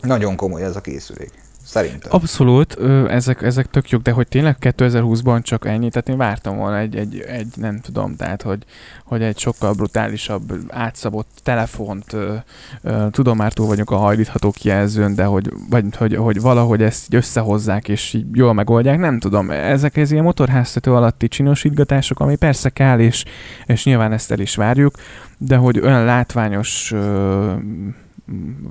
nagyon 0.00 0.36
komoly 0.36 0.62
ez 0.62 0.76
a 0.76 0.80
készülék. 0.80 1.30
Szerintem. 1.64 2.10
Abszolút, 2.12 2.78
ezek, 3.08 3.42
ezek 3.42 3.70
tök 3.70 3.90
jók, 3.90 4.02
de 4.02 4.10
hogy 4.10 4.28
tényleg 4.28 4.56
2020-ban 4.60 5.42
csak 5.42 5.66
ennyi, 5.66 5.88
tehát 5.88 6.08
én 6.08 6.16
vártam 6.16 6.56
volna 6.56 6.78
egy, 6.78 6.96
egy, 6.96 7.20
egy 7.20 7.48
nem 7.56 7.80
tudom, 7.80 8.16
tehát 8.16 8.42
hogy, 8.42 8.64
hogy 9.04 9.22
egy 9.22 9.38
sokkal 9.38 9.72
brutálisabb, 9.72 10.52
átszabott 10.68 11.28
telefont, 11.42 12.16
tudom 13.10 13.36
már 13.36 13.52
túl 13.52 13.66
vagyunk 13.66 13.90
a 13.90 13.96
hajlítható 13.96 14.50
kijelzőn, 14.50 15.14
de 15.14 15.24
hogy, 15.24 15.52
vagy, 15.70 15.84
hogy, 15.96 16.16
hogy 16.16 16.40
valahogy 16.40 16.82
ezt 16.82 17.14
összehozzák 17.14 17.88
és 17.88 18.12
így 18.12 18.26
jól 18.32 18.52
megoldják, 18.52 18.98
nem 18.98 19.18
tudom. 19.18 19.50
Ezek 19.50 19.96
ez 19.96 20.10
ilyen 20.10 20.24
motorháztető 20.24 20.92
alatti 20.92 21.28
csinosítgatások, 21.28 22.20
ami 22.20 22.36
persze 22.36 22.68
kell, 22.68 22.98
és, 22.98 23.24
és 23.66 23.84
nyilván 23.84 24.12
ezt 24.12 24.30
el 24.30 24.40
is 24.40 24.56
várjuk, 24.56 24.94
de 25.38 25.56
hogy 25.56 25.80
olyan 25.80 26.04
látványos 26.04 26.94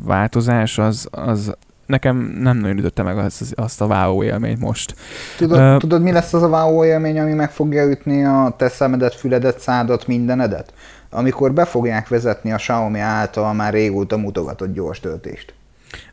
változás, 0.04 0.77
az, 0.77 1.08
az, 1.12 1.56
nekem 1.91 2.38
nem 2.39 2.58
nagyon 2.58 2.77
ütötte 2.77 3.04
meg 3.04 3.17
az, 3.17 3.54
azt 3.56 3.82
a 3.82 3.86
wow 3.86 4.23
élményt 4.23 4.60
most. 4.60 4.95
Tudod, 5.38 5.60
uh, 5.60 5.77
tudod, 5.77 6.01
mi 6.01 6.12
lesz 6.12 6.34
az 6.34 6.43
a 6.43 6.47
wow 6.47 6.84
élmény, 6.84 7.19
ami 7.19 7.34
meg 7.34 7.51
fogja 7.51 7.89
ütni 7.89 8.25
a 8.25 8.54
te 8.58 8.69
szemedet, 8.69 9.15
füledet, 9.15 9.60
szádat, 9.60 10.08
mindenedet? 10.08 10.73
Amikor 11.10 11.54
be 11.54 11.65
fogják 11.65 12.08
vezetni 12.08 12.51
a 12.51 12.56
Xiaomi 12.56 12.99
által 12.99 13.54
már 13.54 13.73
régóta 13.73 14.17
mutogatott 14.17 14.73
gyors 14.73 14.99
töltést. 14.99 15.54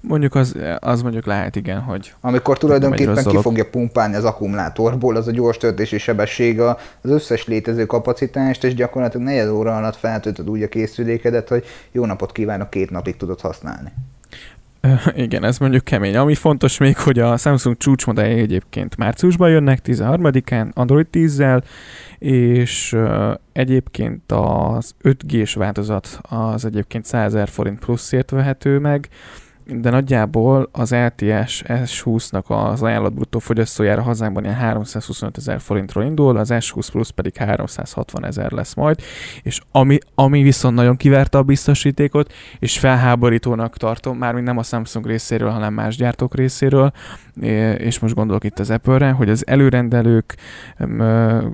Mondjuk 0.00 0.34
az, 0.34 0.56
az 0.78 1.02
mondjuk 1.02 1.26
lehet, 1.26 1.56
igen, 1.56 1.80
hogy... 1.80 2.14
Amikor 2.20 2.58
tulajdonképpen 2.58 3.24
ki 3.24 3.36
fogja 3.36 3.64
pumpálni 3.64 4.14
az 4.14 4.24
akkumulátorból 4.24 5.16
az 5.16 5.28
a 5.28 5.30
gyors 5.30 5.56
töltési 5.56 5.98
sebesség 5.98 6.60
az 6.60 6.76
összes 7.02 7.46
létező 7.46 7.86
kapacitást, 7.86 8.64
és 8.64 8.74
gyakorlatilag 8.74 9.26
negyed 9.26 9.48
óra 9.48 9.76
alatt 9.76 9.96
feltöltöd 9.96 10.50
úgy 10.50 10.62
a 10.62 10.68
készülékedet, 10.68 11.48
hogy 11.48 11.64
jó 11.92 12.04
napot 12.04 12.32
kívánok, 12.32 12.70
két 12.70 12.90
napig 12.90 13.16
tudod 13.16 13.40
használni. 13.40 13.92
Igen, 15.14 15.44
ez 15.44 15.58
mondjuk 15.58 15.84
kemény. 15.84 16.16
Ami 16.16 16.34
fontos 16.34 16.78
még, 16.78 16.96
hogy 16.96 17.18
a 17.18 17.36
Samsung 17.36 17.76
csúcsmodellje 17.76 18.42
egyébként 18.42 18.96
márciusban 18.96 19.50
jönnek, 19.50 19.80
13-án, 19.84 20.72
Android 20.72 21.06
10-zel, 21.12 21.62
és 22.18 22.96
egyébként 23.52 24.32
az 24.32 24.94
5G-s 25.02 25.54
változat 25.54 26.20
az 26.22 26.64
egyébként 26.64 27.04
100 27.04 27.36
forint 27.46 27.78
pluszért 27.78 28.30
vehető 28.30 28.78
meg, 28.78 29.08
de 29.72 29.90
nagyjából 29.90 30.68
az 30.72 30.90
LTS 30.90 31.62
S20-nak 31.66 32.44
az 32.46 32.82
ajánlott 32.82 33.12
bruttó 33.12 33.38
fogyasztójára 33.38 34.02
hazánkban 34.02 34.44
ilyen 34.44 34.56
325 34.56 35.36
ezer 35.36 35.60
forintról 35.60 36.04
indul, 36.04 36.36
az 36.36 36.48
S20 36.52 36.88
Plus 36.92 37.10
pedig 37.10 37.36
360 37.36 38.24
ezer 38.24 38.52
lesz 38.52 38.74
majd, 38.74 39.00
és 39.42 39.60
ami, 39.72 39.98
ami 40.14 40.42
viszont 40.42 40.74
nagyon 40.74 40.96
kiverte 40.96 41.38
a 41.38 41.42
biztosítékot, 41.42 42.32
és 42.58 42.78
felháborítónak 42.78 43.76
tartom, 43.76 44.18
mármint 44.18 44.46
nem 44.46 44.58
a 44.58 44.62
Samsung 44.62 45.06
részéről, 45.06 45.50
hanem 45.50 45.74
más 45.74 45.96
gyártók 45.96 46.34
részéről, 46.34 46.92
és 47.76 47.98
most 47.98 48.14
gondolok 48.14 48.44
itt 48.44 48.58
az 48.58 48.70
Apple-re, 48.70 49.10
hogy 49.10 49.30
az 49.30 49.46
előrendelők, 49.46 50.34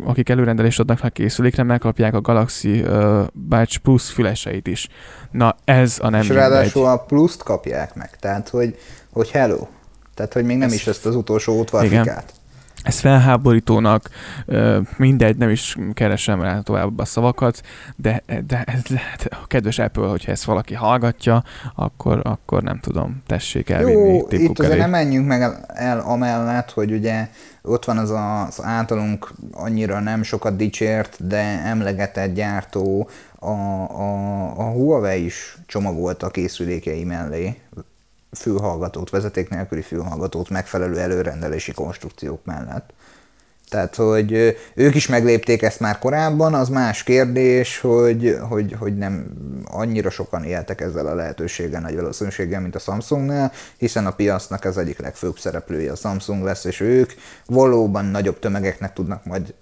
akik 0.04 0.28
előrendelést 0.28 0.80
adnak 0.80 1.00
le 1.00 1.08
készülékre, 1.08 1.62
megkapják 1.62 2.14
a 2.14 2.20
Galaxy 2.20 2.84
Buds 3.32 3.78
Plus 3.78 4.10
füleseit 4.10 4.66
is. 4.66 4.88
Na 5.30 5.56
ez 5.64 5.98
a 6.02 6.08
nem 6.08 6.20
És 6.20 6.28
ráadásul 6.28 6.86
a 6.86 6.96
pluszt 6.96 7.42
kapják 7.42 7.94
meg, 7.94 8.03
tehát 8.20 8.48
hogy, 8.48 8.78
hogy 9.12 9.30
hello. 9.30 9.66
Tehát, 10.14 10.32
hogy 10.32 10.44
még 10.44 10.56
nem 10.56 10.68
ez, 10.68 10.74
is 10.74 10.86
ezt 10.86 11.06
az 11.06 11.14
utolsó 11.14 11.58
útvarfikát. 11.58 12.32
Ez 12.84 12.98
felháborítónak, 12.98 14.10
mindegy, 14.96 15.36
nem 15.36 15.50
is 15.50 15.76
keresem 15.94 16.42
rá 16.42 16.60
tovább 16.60 16.98
a 16.98 17.04
szavakat, 17.04 17.60
de, 17.96 18.22
de, 18.26 18.42
de, 18.46 18.64
de 18.88 19.00
a 19.30 19.46
kedves 19.46 19.78
Apple, 19.78 20.06
hogyha 20.06 20.32
ezt 20.32 20.44
valaki 20.44 20.74
hallgatja, 20.74 21.42
akkor, 21.74 22.20
akkor 22.22 22.62
nem 22.62 22.80
tudom, 22.80 23.22
tessék 23.26 23.70
elvinni 23.70 24.16
Jó, 24.16 24.26
itt 24.30 24.58
azért 24.58 24.78
nem 24.78 24.90
menjünk 24.90 25.26
meg 25.26 25.42
el 25.66 26.00
amellett, 26.00 26.70
hogy 26.70 26.92
ugye 26.92 27.28
ott 27.62 27.84
van 27.84 27.98
az, 27.98 28.10
a, 28.10 28.46
az 28.46 28.62
általunk 28.62 29.32
annyira 29.52 30.00
nem 30.00 30.22
sokat 30.22 30.56
dicsért, 30.56 31.26
de 31.26 31.62
emlegetett 31.64 32.34
gyártó, 32.34 33.08
a, 33.38 33.50
a, 33.50 34.58
a 34.58 34.70
Huawei 34.70 35.24
is 35.24 35.56
csomagolta 35.66 36.26
a 36.26 36.30
készülékei 36.30 37.04
mellé 37.04 37.56
fülhallgatót, 38.34 39.10
vezeték 39.10 39.48
nélküli 39.48 39.82
fülhallgatót 39.82 40.48
megfelelő 40.48 40.98
előrendelési 40.98 41.72
konstrukciók 41.72 42.44
mellett. 42.44 42.92
Tehát, 43.68 43.94
hogy 43.94 44.56
ők 44.74 44.94
is 44.94 45.06
meglépték 45.06 45.62
ezt 45.62 45.80
már 45.80 45.98
korábban, 45.98 46.54
az 46.54 46.68
más 46.68 47.02
kérdés, 47.02 47.78
hogy, 47.80 48.38
hogy, 48.48 48.76
hogy 48.78 48.96
nem 48.96 49.26
annyira 49.64 50.10
sokan 50.10 50.44
éltek 50.44 50.80
ezzel 50.80 51.06
a 51.06 51.14
lehetőséggel 51.14 51.80
nagy 51.80 51.94
valószínűséggel, 51.94 52.60
mint 52.60 52.74
a 52.74 52.78
Samsungnál, 52.78 53.52
hiszen 53.76 54.06
a 54.06 54.10
piacnak 54.10 54.64
az 54.64 54.78
egyik 54.78 54.98
legfőbb 54.98 55.38
szereplője 55.38 55.92
a 55.92 55.96
Samsung 55.96 56.44
lesz, 56.44 56.64
és 56.64 56.80
ők 56.80 57.12
valóban 57.46 58.04
nagyobb 58.04 58.38
tömegeknek 58.38 58.92
tudnak 58.92 59.24
majd 59.24 59.54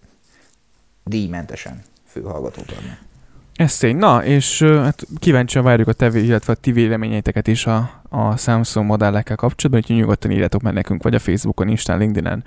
díjmentesen 1.04 1.82
fülhallgatót 2.06 2.70
adni. 2.70 2.98
Ez 3.56 3.76
tény. 3.76 3.96
Na, 3.96 4.24
és 4.24 4.62
hát 4.62 5.06
kíváncsian 5.18 5.64
várjuk 5.64 5.88
a 5.88 5.92
tevé, 5.92 6.24
illetve 6.24 6.52
a 6.52 6.56
ti 6.56 6.72
véleményeiteket 6.72 7.46
is 7.46 7.66
a, 7.66 8.02
a 8.08 8.36
Samsung 8.36 8.86
modellekkel 8.86 9.36
kapcsolatban, 9.36 9.82
úgyhogy 9.82 9.96
nyugodtan 9.96 10.30
írjátok 10.30 10.62
meg 10.62 10.72
nekünk, 10.72 11.02
vagy 11.02 11.14
a 11.14 11.18
Facebookon, 11.18 11.68
Instán, 11.68 11.98
LinkedIn-en, 11.98 12.44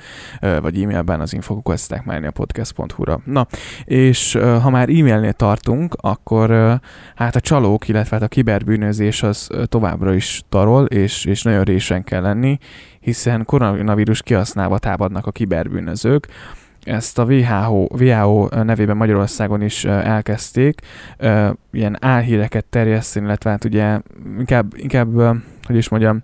vagy 0.61 0.81
e-mailben 0.81 1.19
az 1.21 1.33
infokukat 1.33 2.03
a 2.07 2.31
podcast.hu-ra. 2.31 3.19
Na, 3.25 3.47
és 3.83 4.33
ha 4.61 4.69
már 4.69 4.89
e-mailnél 4.89 5.33
tartunk, 5.33 5.95
akkor 5.99 6.79
hát 7.15 7.35
a 7.35 7.39
csalók, 7.39 7.87
illetve 7.87 8.15
hát 8.15 8.25
a 8.25 8.27
kiberbűnözés 8.27 9.23
az 9.23 9.49
továbbra 9.65 10.13
is 10.13 10.43
tarol, 10.49 10.85
és, 10.85 11.25
és 11.25 11.41
nagyon 11.41 11.63
résen 11.63 12.03
kell 12.03 12.21
lenni, 12.21 12.57
hiszen 12.99 13.45
koronavírus 13.45 14.21
kihasználva 14.21 14.79
támadnak 14.79 15.25
a 15.27 15.31
kiberbűnözők, 15.31 16.27
ezt 16.85 17.19
a 17.19 17.23
WHO, 17.23 17.87
WHO 17.99 18.47
nevében 18.63 18.97
Magyarországon 18.97 19.61
is 19.61 19.85
elkezdték 19.85 20.81
ilyen 21.71 21.97
álhíreket 21.99 22.65
terjeszteni, 22.65 23.25
illetve 23.25 23.49
hát 23.49 23.63
ugye 23.63 23.99
inkább, 24.37 24.73
inkább 24.77 25.13
hogy 25.65 25.75
is 25.75 25.89
mondjam, 25.89 26.21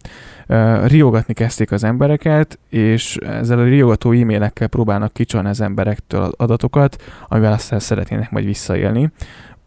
riogatni 0.85 1.33
kezdték 1.33 1.71
az 1.71 1.83
embereket, 1.83 2.59
és 2.69 3.15
ezzel 3.15 3.59
a 3.59 3.63
riogató 3.63 4.11
e-mailekkel 4.11 4.67
próbálnak 4.67 5.13
kicsalni 5.13 5.49
az 5.49 5.61
emberektől 5.61 6.31
adatokat, 6.37 7.03
amivel 7.27 7.53
aztán 7.53 7.79
szeretnének 7.79 8.31
majd 8.31 8.45
visszaélni. 8.45 9.11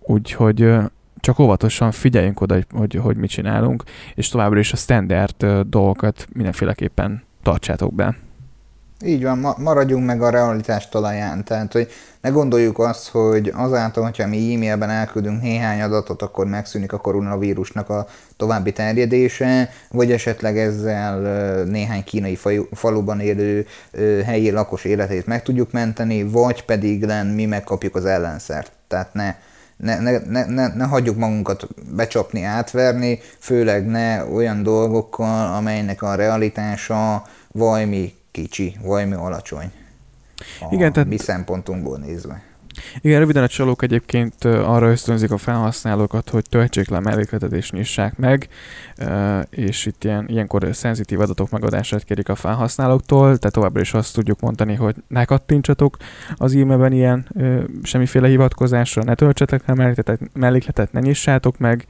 Úgyhogy 0.01 0.75
csak 1.21 1.39
óvatosan 1.39 1.91
figyeljünk 1.91 2.41
oda, 2.41 2.55
hogy, 2.55 2.67
hogy, 2.73 2.95
hogy 2.95 3.17
mit 3.17 3.31
csinálunk, 3.31 3.83
és 4.15 4.29
továbbra 4.29 4.59
is 4.59 4.73
a 4.73 4.77
standard 4.77 5.47
dolgokat 5.67 6.27
mindenféleképpen 6.33 7.23
tartsátok 7.43 7.95
be. 7.95 8.17
Így 9.05 9.23
van, 9.23 9.39
ma- 9.39 9.57
maradjunk 9.59 10.07
meg 10.07 10.23
a 10.23 10.31
realitás 10.31 10.89
talaján. 10.89 11.45
Tehát, 11.45 11.73
hogy 11.73 11.89
ne 12.21 12.29
gondoljuk 12.31 12.79
azt, 12.79 13.09
hogy 13.09 13.53
azáltal, 13.55 14.05
hogyha 14.05 14.27
mi 14.27 14.55
e-mailben 14.55 14.91
elküldünk 14.91 15.43
néhány 15.43 15.83
adatot, 15.83 16.23
akkor 16.23 16.47
megszűnik 16.47 16.93
a 16.93 16.99
koronavírusnak 16.99 17.89
a 17.89 18.07
további 18.37 18.73
terjedése, 18.73 19.71
vagy 19.91 20.13
esetleg 20.13 20.59
ezzel 20.59 21.19
néhány 21.65 22.05
kínai 22.05 22.39
faluban 22.73 23.21
élő 23.21 23.67
helyi 24.25 24.51
lakos 24.51 24.85
életét 24.85 25.27
meg 25.27 25.43
tudjuk 25.43 25.73
menteni, 25.73 26.23
vagy 26.23 26.65
pedig 26.65 27.03
len 27.05 27.27
mi 27.27 27.45
megkapjuk 27.45 27.97
az 27.97 28.05
ellenszert. 28.05 28.73
Tehát 28.89 29.15
ne, 29.15 29.35
ne, 29.77 30.01
ne, 30.01 30.19
ne, 30.19 30.45
ne, 30.45 30.75
ne 30.75 30.85
hagyjuk 30.85 31.17
magunkat 31.17 31.67
becsapni, 31.95 32.43
átverni, 32.43 33.19
főleg 33.39 33.87
ne 33.87 34.25
olyan 34.25 34.63
dolgokkal, 34.63 35.55
amelynek 35.55 36.03
a 36.03 36.15
realitása 36.15 37.23
valami 37.53 38.15
kicsi, 38.35 38.77
valami 38.83 39.13
alacsony. 39.13 39.71
A 40.61 40.67
Igen, 40.71 40.93
tehát... 40.93 41.09
mi 41.09 41.19
szempontunkból 41.19 41.99
nézve. 41.99 42.43
Igen, 43.01 43.19
röviden 43.19 43.43
a 43.43 43.49
csalók 43.49 43.83
egyébként 43.83 44.45
arra 44.45 44.91
ösztönzik 44.91 45.31
a 45.31 45.37
felhasználókat, 45.37 46.31
hogy 46.31 46.45
töltsék 46.51 46.89
le 46.89 46.97
a 46.97 47.01
mellékletet 47.01 47.53
és 47.53 47.71
nyissák 47.71 48.17
meg, 48.17 48.49
és 49.51 49.87
itt 49.87 50.05
ilyen, 50.05 50.25
ilyenkor 50.29 50.69
szenzitív 50.73 51.21
adatok 51.21 51.51
megadását 51.51 52.05
kérik 52.05 52.29
a 52.29 52.35
felhasználóktól, 52.35 53.37
tehát 53.37 53.55
továbbra 53.55 53.81
is 53.81 53.95
azt 53.95 54.15
tudjuk 54.15 54.41
mondani, 54.41 54.75
hogy 54.75 54.95
ne 55.09 55.25
kattintsatok 55.25 55.97
az 56.37 56.55
e-mailben 56.55 56.93
ilyen 56.93 57.29
semmiféle 57.83 58.29
hivatkozásra, 58.29 59.03
ne 59.03 59.15
töltsetek 59.15 59.67
le 59.67 59.75
mellékletet, 59.75 60.21
mellékletet 60.33 60.93
ne 60.93 61.01
nyissátok 61.01 61.59
meg, 61.59 61.87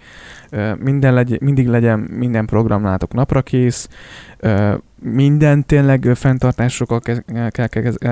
minden 0.79 1.15
legy, 1.15 1.41
mindig 1.41 1.67
legyen 1.67 1.99
minden 1.99 2.47
programnátok 2.47 3.13
napra 3.13 3.43
kész, 3.43 3.89
minden 5.01 5.67
tényleg 5.67 6.11
fenntartásokkal 6.15 7.01
kell 7.51 7.69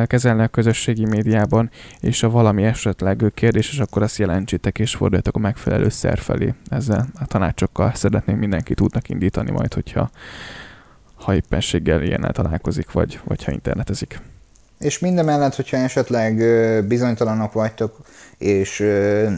kezelni 0.07 0.43
a 0.43 0.49
közösségi 0.49 1.05
médiában, 1.05 1.71
és 2.01 2.21
ha 2.21 2.31
valami 2.31 2.63
esetleg 2.63 3.25
kérdéses, 3.35 3.79
akkor 3.79 4.03
azt 4.03 4.19
jelentsétek 4.19 4.79
és 4.79 4.95
forduljatok 4.95 5.37
a 5.37 5.39
megfelelő 5.39 5.89
szer 5.89 6.19
felé. 6.19 6.55
Ezzel 6.69 7.07
a 7.21 7.27
tanácsokkal 7.27 7.93
szeretném 7.95 8.39
mindenkit 8.39 8.81
útnak 8.81 9.09
indítani 9.09 9.51
majd, 9.51 9.75
hogyha 9.75 10.11
ha 11.15 11.35
éppenséggel 11.35 12.03
ilyennel 12.03 12.33
találkozik, 12.33 12.93
vagy, 12.93 13.21
vagy 13.25 13.45
ha 13.45 13.53
internetezik. 13.53 14.21
És 14.83 14.99
mindemellett, 14.99 15.55
hogyha 15.55 15.77
esetleg 15.77 16.35
bizonytalanok 16.87 17.53
vagytok, 17.53 17.97
és 18.39 18.79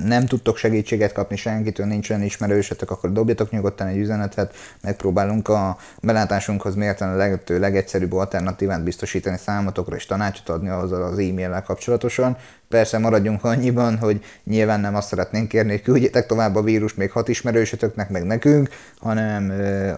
nem 0.05 0.27
tudtok 0.27 0.57
segítséget 0.57 1.13
kapni 1.13 1.37
senkitől, 1.37 1.87
nincsen 1.87 2.23
ismerősetek, 2.23 2.91
akkor 2.91 3.13
dobjatok 3.13 3.51
nyugodtan 3.51 3.87
egy 3.87 3.97
üzenetet, 3.97 4.55
megpróbálunk 4.83 5.49
a 5.49 5.77
belátásunkhoz 6.03 6.75
mérten 6.75 7.09
a 7.09 7.17
lehető 7.17 7.59
legegyszerűbb 7.59 8.13
alternatívát 8.13 8.83
biztosítani 8.83 9.39
számotokra, 9.39 9.97
és 9.97 10.07
tanácsot 10.07 10.49
adni 10.49 10.69
az 10.69 10.93
az 10.93 11.19
e-maillel 11.19 11.63
kapcsolatosan. 11.63 12.37
Persze 12.75 12.99
maradjunk 12.99 13.45
annyiban, 13.45 13.99
hogy 13.99 14.25
nyilván 14.45 14.81
nem 14.81 14.95
azt 14.95 15.09
szeretnénk 15.09 15.49
kérni, 15.49 15.71
hogy 15.71 15.83
küldjétek 15.83 16.27
tovább 16.27 16.57
a 16.57 16.63
vírus 16.63 16.95
még 16.95 17.11
hat 17.11 17.29
ismerősötöknek, 17.29 18.11
meg 18.11 18.25
nekünk, 18.25 18.69
hanem 19.01 19.53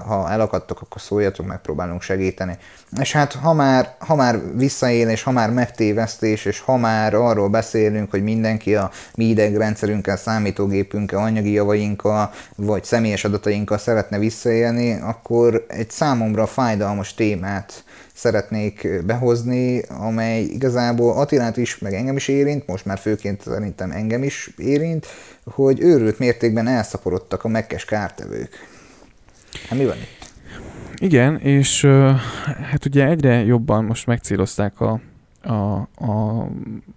ha 0.06 0.30
elakadtok, 0.30 0.80
akkor 0.80 1.00
szóljatok, 1.00 1.46
megpróbálunk 1.46 2.02
segíteni. 2.02 2.56
És 3.00 3.12
hát 3.12 3.32
ha 3.32 3.52
már, 3.52 3.94
ha 3.98 4.14
már 4.14 4.40
visszaélés, 4.54 5.22
ha 5.22 5.30
már 5.30 5.50
megtévesztés, 5.50 6.44
és 6.44 6.60
ha 6.60 6.76
már 6.76 7.14
arról 7.14 7.48
beszélünk, 7.48 8.10
hogy 8.10 8.22
mindenki 8.22 8.74
a 8.74 8.90
mi 9.14 9.24
idegrendszerünkkel, 9.24 10.16
számítógépünkkel, 10.16 11.18
anyagi 11.18 11.52
javainkkal, 11.52 12.30
vagy 12.56 12.84
személyes 12.84 13.24
adatainkkal 13.24 13.78
szeretne 13.78 14.18
visszaélni, 14.18 15.00
akkor 15.00 15.64
egy 15.68 15.90
számomra 15.90 16.46
fájdalmas 16.46 17.14
témát 17.14 17.84
szeretnék 18.16 19.04
behozni, 19.06 19.82
amely 19.88 20.42
igazából 20.42 21.16
Attilát 21.16 21.56
is, 21.56 21.78
meg 21.78 21.92
engem 21.92 22.16
is 22.16 22.28
érint, 22.28 22.66
most 22.66 22.84
már 22.84 22.98
főként 22.98 23.40
szerintem 23.40 23.90
engem 23.90 24.22
is 24.22 24.50
érint, 24.56 25.06
hogy 25.44 25.80
őrült 25.80 26.18
mértékben 26.18 26.66
elszaporodtak 26.66 27.44
a 27.44 27.48
mekkes 27.48 27.84
kártevők. 27.84 28.50
Hát 29.68 29.78
mi 29.78 29.84
van 29.84 29.96
itt? 29.96 30.30
Igen, 30.96 31.36
és 31.36 31.84
hát 32.70 32.84
ugye 32.86 33.06
egyre 33.06 33.44
jobban 33.44 33.84
most 33.84 34.06
megcélozták 34.06 34.80
a, 34.80 35.00
a, 35.42 35.74
a 36.04 36.46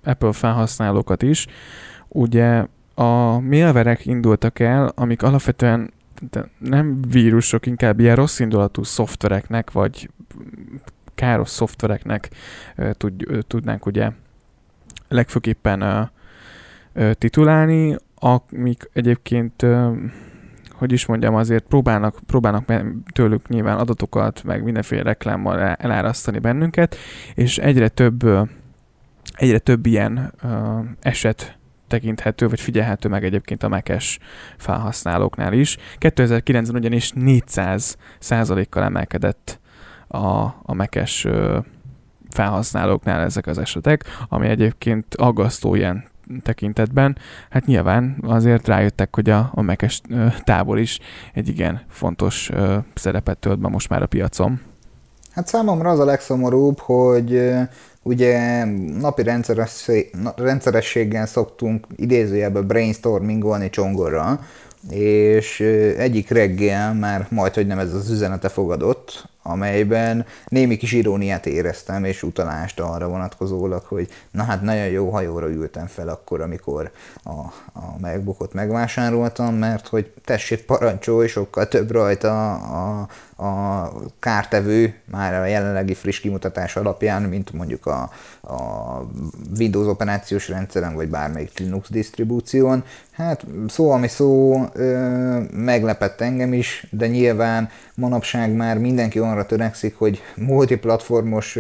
Apple 0.04 0.34
felhasználókat 0.34 1.22
is. 1.22 1.48
Ugye 2.08 2.66
a 2.94 3.40
mailverek 3.40 4.06
indultak 4.06 4.60
el, 4.60 4.92
amik 4.96 5.24
alapvetően 5.24 5.94
nem 6.58 7.02
vírusok, 7.08 7.66
inkább 7.66 8.00
ilyen 8.00 8.16
rossz 8.16 8.40
indulatú 8.40 8.84
szoftvereknek, 8.84 9.72
vagy 9.72 10.10
káros 11.20 11.50
szoftvereknek 11.50 12.30
tud, 12.92 13.26
tudnánk 13.48 13.86
ugye 13.86 14.12
legfőképpen 15.08 16.12
titulálni, 17.14 17.96
amik 18.16 18.90
egyébként 18.94 19.66
hogy 20.72 20.92
is 20.92 21.06
mondjam, 21.06 21.36
azért 21.36 21.64
próbálnak, 21.64 22.20
próbálnak 22.26 22.74
tőlük 23.14 23.48
nyilván 23.48 23.78
adatokat, 23.78 24.44
meg 24.44 24.64
mindenféle 24.64 25.02
reklámmal 25.02 25.60
elárasztani 25.60 26.40
bennünket, 26.40 26.96
és 27.36 27.58
egyre 27.58 27.88
több, 27.88 28.24
egyre 29.36 29.60
több 29.60 29.86
ilyen 29.86 30.34
eset 31.00 31.58
tekinthető, 31.88 32.48
vagy 32.48 32.60
figyelhető 32.60 33.10
meg 33.10 33.24
egyébként 33.24 33.64
a 33.64 33.70
Mac-es 33.70 34.20
felhasználóknál 34.58 35.54
is. 35.54 35.78
2009-ben 36.00 36.76
ugyanis 36.76 37.12
400 37.12 37.98
százalékkal 38.20 38.84
emelkedett 38.84 39.59
a, 40.10 40.44
a 40.64 40.74
Mac-es 40.74 41.28
felhasználóknál 42.30 43.22
ezek 43.22 43.48
az 43.48 43.58
esetek, 43.58 44.04
ami 44.30 44.48
egyébként 44.48 45.16
aggasztó 45.16 45.76
ilyen 45.76 46.04
tekintetben. 46.44 47.18
Hát 47.50 47.66
nyilván 47.66 48.18
azért 48.22 48.68
rájöttek, 48.68 49.16
hogy 49.16 49.30
a, 49.30 49.50
a 49.54 49.62
mekes 49.62 50.02
tábor 50.44 50.80
is 50.80 51.00
egy 51.34 51.48
igen 51.48 51.82
fontos 51.90 52.50
szerepet 52.96 53.38
tölt 53.38 53.60
be 53.60 53.68
most 53.68 53.90
már 53.90 54.02
a 54.02 54.08
piacon. 54.08 54.60
Hát 55.32 55.48
számomra 55.48 55.90
az 55.90 56.00
a 56.00 56.06
legszomorúbb, 56.06 56.80
hogy 56.80 57.52
ugye 58.04 58.64
napi 59.00 59.24
rendszerességgel 60.36 61.26
szoktunk 61.26 61.88
idézőjelben 61.96 62.68
brainstormingolni 62.68 63.70
csongorra, 63.70 64.40
és 64.90 65.60
egyik 65.98 66.30
reggel 66.30 66.94
már 66.94 67.28
majd, 67.30 67.54
hogy 67.54 67.68
nem 67.68 67.80
ez 67.80 67.94
az 67.94 68.10
üzenete 68.10 68.50
fogadott, 68.50 69.29
amelyben 69.50 70.26
némi 70.48 70.78
kis 70.78 70.92
iróniát 70.92 71.46
éreztem, 71.46 72.04
és 72.04 72.24
utalást 72.24 72.80
arra 72.80 73.08
vonatkozólag, 73.08 73.84
hogy 73.84 74.08
na 74.32 74.44
hát 74.44 74.62
nagyon 74.62 74.88
jó 74.88 75.10
hajóra 75.10 75.50
ültem 75.50 75.86
fel 75.86 76.08
akkor, 76.08 76.42
amikor 76.42 76.92
a, 77.24 77.40
a 77.80 78.00
MacBookot 78.00 78.54
megvásároltam, 78.54 79.56
mert 79.56 79.88
hogy 79.88 80.12
tessék 80.26 80.66
parancsolj, 80.66 81.28
sokkal 81.28 81.68
több 81.68 81.92
rajta 81.92 82.54
a, 82.54 83.08
a 83.40 83.92
kártevő 84.20 84.94
már 85.06 85.34
a 85.34 85.46
jelenlegi 85.46 85.94
friss 85.94 86.20
kimutatás 86.20 86.76
alapján, 86.76 87.22
mint 87.22 87.54
mondjuk 87.54 87.86
a, 87.86 88.10
a 88.42 89.06
Windows 89.58 89.88
operációs 89.88 90.50
rendszeren, 90.50 90.96
vagy 90.96 91.10
bármelyik 91.10 91.60
Linux 91.60 91.90
disztribúción. 91.90 92.84
Hát 93.12 93.46
szó, 93.68 93.92
ami 93.92 94.08
szó, 94.08 94.64
ö, 94.74 95.40
meglepett 95.52 96.22
engem 96.22 96.54
is, 96.54 96.88
de 96.90 97.08
nyilván 97.08 97.70
manapság 97.96 98.52
már 98.52 98.78
mindenki 98.78 99.20
arra 99.20 99.46
törekszik, 99.46 99.96
hogy 99.98 100.22
multiplatformos 100.36 101.58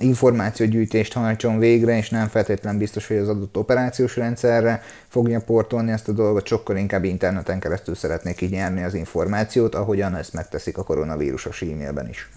információgyűjtést 0.00 1.12
hajtson 1.12 1.58
végre, 1.58 1.96
és 1.96 2.10
nem 2.10 2.28
feltétlen 2.28 2.78
biztos, 2.78 3.06
hogy 3.06 3.16
az 3.16 3.28
adott 3.28 3.56
operációs 3.56 4.16
rendszerre 4.16 4.82
fogja 5.08 5.40
portolni 5.40 5.90
ezt 5.90 6.08
a 6.08 6.12
dolgot, 6.12 6.46
sokkal 6.46 6.76
inkább 6.76 7.04
interneten 7.04 7.60
keresztül 7.60 7.94
szeretnék 7.94 8.40
így 8.40 8.50
nyerni 8.50 8.82
az 8.82 8.94
információt, 8.94 9.74
ahogyan 9.74 10.16
ezt 10.16 10.32
megteszik 10.32 10.78
a 10.78 10.84
koronavírusos 10.84 11.62
e-mailben 11.62 12.08
is. 12.08 12.28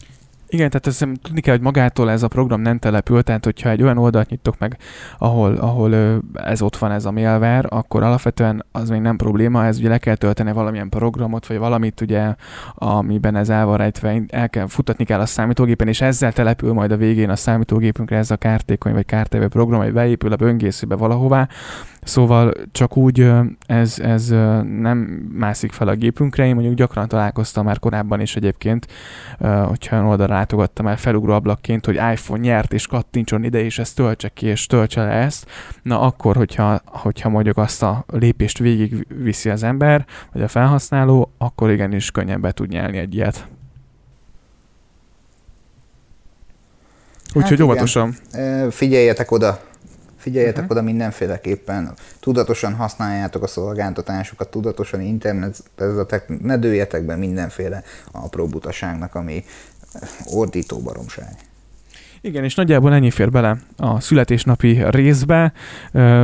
Igen, 0.48 0.70
tehát 0.70 0.88
ezt 0.88 1.08
tudni 1.22 1.42
kell, 1.42 1.54
hogy 1.54 1.64
magától 1.64 2.12
ez 2.12 2.24
a 2.24 2.28
program 2.28 2.62
nem 2.62 2.80
települ, 2.80 3.24
tehát 3.24 3.44
hogyha 3.44 3.70
egy 3.70 3.84
olyan 3.84 3.98
oldalt 3.98 4.30
nyitok 4.30 4.60
meg, 4.60 4.78
ahol, 5.18 5.56
ahol 5.56 6.22
ez 6.34 6.62
ott 6.62 6.78
van, 6.78 6.92
ez 6.92 7.06
a 7.06 7.12
mailware, 7.12 7.68
akkor 7.68 8.04
alapvetően 8.04 8.66
az 8.72 8.90
még 8.90 9.02
nem 9.02 9.16
probléma, 9.16 9.66
ez 9.66 9.78
ugye 9.78 9.90
le 9.90 9.98
kell 9.98 10.16
tölteni 10.16 10.52
valamilyen 10.52 10.90
programot, 10.90 11.48
vagy 11.48 11.58
valamit 11.58 12.02
ugye, 12.02 12.36
amiben 12.74 13.36
ez 13.36 13.50
el 13.50 13.66
van 13.66 13.78
rejtve, 13.78 14.22
el 14.28 14.50
kell 14.50 14.68
futatni 14.68 15.06
kell 15.06 15.20
a 15.20 15.26
számítógépen, 15.26 15.88
és 15.88 16.02
ezzel 16.02 16.34
települ 16.34 16.74
majd 16.74 16.92
a 16.92 16.98
végén 16.98 17.30
a 17.30 17.36
számítógépünkre 17.36 18.18
ez 18.18 18.32
a 18.32 18.36
kártékony 18.36 18.94
vagy 18.94 19.06
kártevő 19.06 19.48
program, 19.48 19.80
vagy 19.80 19.94
beépül 19.94 20.32
a 20.32 20.36
böngészőbe 20.36 20.96
valahová, 20.96 21.48
Szóval 22.06 22.52
csak 22.72 22.98
úgy 22.98 23.32
ez, 23.66 24.00
ez 24.00 24.30
nem 24.80 24.98
mászik 25.38 25.72
fel 25.72 25.88
a 25.88 25.96
gépünkre. 25.96 26.46
Én 26.46 26.54
mondjuk 26.54 26.76
gyakran 26.76 27.08
találkoztam 27.08 27.66
már 27.66 27.80
korábban 27.80 28.20
is 28.20 28.36
egyébként, 28.36 28.88
hogyha 29.68 29.96
olyan 29.96 30.08
oldalra 30.08 30.35
látogattam 30.36 30.88
el 30.88 30.98
felugró 30.98 31.34
ablakként, 31.34 31.86
hogy 31.86 31.96
iPhone 31.96 32.40
nyert, 32.40 32.74
és 32.74 32.88
kattintson 32.88 33.44
ide, 33.44 33.60
és 33.60 33.80
ezt 33.80 33.96
töltse 33.96 34.30
ki, 34.30 34.46
és 34.46 34.66
töltse 34.66 35.04
le 35.04 35.12
ezt. 35.12 35.46
Na 35.82 36.02
akkor, 36.02 36.36
hogyha, 36.36 36.82
hogyha 36.86 37.30
mondjuk 37.30 37.58
azt 37.58 37.84
a 37.84 38.06
lépést 38.08 38.58
végig 38.58 39.08
viszi 39.24 39.50
az 39.50 39.64
ember, 39.64 40.06
vagy 40.34 40.42
a 40.42 40.48
felhasználó, 40.48 41.32
akkor 41.38 41.72
igenis 41.72 42.12
könnyen 42.12 42.42
be 42.42 42.52
tud 42.52 42.70
nyelni 42.70 42.98
egy 42.98 43.16
ilyet. 43.16 43.48
Úgyhogy 47.34 47.58
hát 47.58 47.68
óvatosan. 47.68 48.16
Figyeljetek 48.70 49.32
oda, 49.32 49.60
Figyeljetek 50.26 50.64
uh-huh. 50.64 50.78
oda 50.78 50.86
mindenféleképpen, 50.86 51.94
tudatosan 52.20 52.74
használjátok 52.74 53.44
a 53.44 53.48
szolgáltatásokat, 53.48 54.50
tudatosan 54.50 55.02
internetezetek, 55.02 56.42
ne 56.42 56.58
dőljetek 56.58 57.04
be 57.04 57.16
mindenféle 57.16 57.84
apró 58.12 58.48
butaságnak, 58.48 59.16
ami 59.16 59.44
ordító 60.26 60.80
baromság. 60.80 61.36
Igen, 62.22 62.44
és 62.44 62.56
nagyjából 62.56 62.94
ennyi 62.94 63.12
fér 63.12 63.32
bele 63.32 63.58
a 63.78 64.00
születésnapi 64.00 64.84
részbe. 64.90 65.54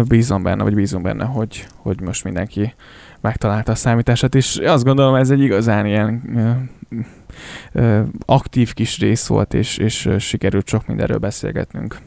Bízom 0.08 0.44
benne, 0.44 0.64
vagy 0.64 0.74
bízom 0.74 1.02
benne, 1.02 1.26
hogy, 1.26 1.68
hogy 1.76 2.02
most 2.02 2.24
mindenki 2.24 2.74
megtalálta 3.22 3.72
a 3.72 3.76
számítását, 3.76 4.36
és 4.36 4.56
azt 4.56 4.84
gondolom, 4.84 5.16
ez 5.16 5.30
egy 5.30 5.42
igazán 5.42 5.86
ilyen 5.86 6.22
aktív 8.26 8.74
kis 8.74 9.00
rész 9.00 9.28
volt, 9.28 9.54
és, 9.54 9.78
és 9.78 10.10
sikerült 10.20 10.68
sok 10.68 10.88
mindenről 10.88 11.18
beszélgetnünk. 11.18 11.98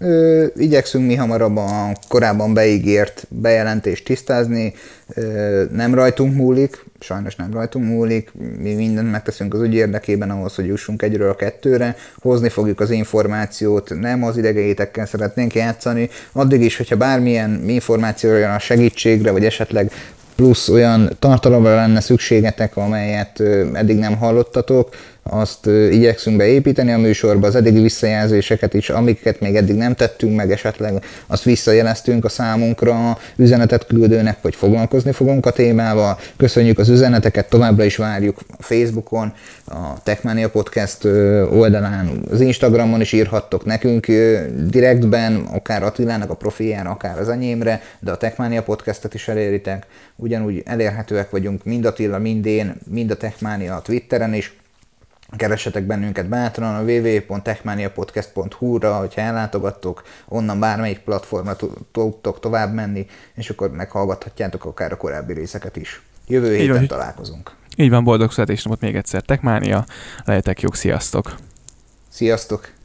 Ö, 0.00 0.46
igyekszünk 0.56 1.06
mi 1.06 1.14
hamarabb 1.14 1.56
a 1.56 1.92
korábban 2.08 2.54
beígért 2.54 3.26
bejelentést 3.28 4.04
tisztázni, 4.04 4.74
ö, 5.14 5.64
nem 5.72 5.94
rajtunk 5.94 6.34
múlik, 6.34 6.84
sajnos 7.00 7.36
nem 7.36 7.52
rajtunk 7.52 7.86
múlik, 7.86 8.32
mi 8.58 8.74
mindent 8.74 9.10
megteszünk 9.10 9.54
az 9.54 9.60
ügy 9.60 9.74
érdekében 9.74 10.30
ahhoz, 10.30 10.54
hogy 10.54 10.66
jussunk 10.66 11.02
egyről 11.02 11.30
a 11.30 11.34
kettőre, 11.34 11.96
hozni 12.16 12.48
fogjuk 12.48 12.80
az 12.80 12.90
információt, 12.90 13.90
nem 14.00 14.24
az 14.24 14.36
idegeitekkel 14.36 15.06
szeretnénk 15.06 15.54
játszani, 15.54 16.08
addig 16.32 16.60
is, 16.60 16.76
hogyha 16.76 16.96
bármilyen 16.96 17.68
információ 17.68 18.30
jön 18.32 18.50
a 18.50 18.58
segítségre, 18.58 19.30
vagy 19.30 19.44
esetleg 19.44 19.92
plusz 20.34 20.68
olyan 20.68 21.10
tartalomra 21.18 21.74
lenne 21.74 22.00
szükségetek, 22.00 22.76
amelyet 22.76 23.40
eddig 23.72 23.98
nem 23.98 24.16
hallottatok, 24.16 24.88
azt 25.30 25.66
igyekszünk 25.90 26.36
beépíteni 26.36 26.92
a 26.92 26.98
műsorba, 26.98 27.46
az 27.46 27.54
eddigi 27.54 27.80
visszajelzéseket 27.80 28.74
is, 28.74 28.90
amiket 28.90 29.40
még 29.40 29.56
eddig 29.56 29.76
nem 29.76 29.94
tettünk 29.94 30.36
meg, 30.36 30.50
esetleg 30.50 31.04
azt 31.26 31.42
visszajeleztünk 31.42 32.24
a 32.24 32.28
számunkra, 32.28 33.18
üzenetet 33.36 33.86
küldőnek, 33.86 34.38
hogy 34.42 34.54
foglalkozni 34.54 35.12
fogunk 35.12 35.46
a 35.46 35.50
témával. 35.50 36.18
Köszönjük 36.36 36.78
az 36.78 36.88
üzeneteket, 36.88 37.48
továbbra 37.48 37.84
is 37.84 37.96
várjuk 37.96 38.40
Facebookon, 38.58 39.32
a 39.66 40.02
Techmania 40.02 40.50
Podcast 40.50 41.04
oldalán, 41.50 42.20
az 42.30 42.40
Instagramon 42.40 43.00
is 43.00 43.12
írhattok 43.12 43.64
nekünk 43.64 44.06
direktben, 44.66 45.36
akár 45.36 45.82
Attilának 45.82 46.30
a 46.30 46.34
profiljára, 46.34 46.90
akár 46.90 47.18
az 47.18 47.28
enyémre, 47.28 47.82
de 48.00 48.10
a 48.10 48.16
Techmania 48.16 48.62
Podcastet 48.62 49.14
is 49.14 49.28
eléritek. 49.28 49.86
Ugyanúgy 50.16 50.62
elérhetőek 50.64 51.30
vagyunk 51.30 51.64
mind 51.64 51.84
Attila, 51.84 52.18
mind 52.18 52.46
én, 52.46 52.74
mind 52.90 53.10
a 53.10 53.16
Techmania 53.16 53.74
a 53.74 53.82
Twitteren 53.82 54.34
is 54.34 54.56
keressetek 55.36 55.84
bennünket 55.84 56.28
bátran 56.28 56.74
a 56.74 56.82
www.techmaniapodcast.hu-ra, 56.82 58.98
hogyha 58.98 59.20
ellátogattok, 59.20 60.02
onnan 60.28 60.60
bármelyik 60.60 60.98
platformra 60.98 61.56
tudtok 61.92 62.40
tovább 62.40 62.74
menni, 62.74 63.06
és 63.34 63.50
akkor 63.50 63.70
meghallgathatjátok 63.70 64.64
akár 64.64 64.92
a 64.92 64.96
korábbi 64.96 65.32
részeket 65.32 65.76
is. 65.76 66.02
Jövő 66.26 66.56
héten 66.56 66.82
Így 66.82 66.88
találkozunk. 66.88 67.54
Így 67.76 67.90
van, 67.90 68.04
boldog 68.04 68.32
születésnapot 68.32 68.80
még 68.80 68.96
egyszer, 68.96 69.22
Techmania, 69.22 69.84
lehetek 70.24 70.60
jók, 70.60 70.74
sziasztok! 70.74 71.34
Sziasztok! 72.08 72.75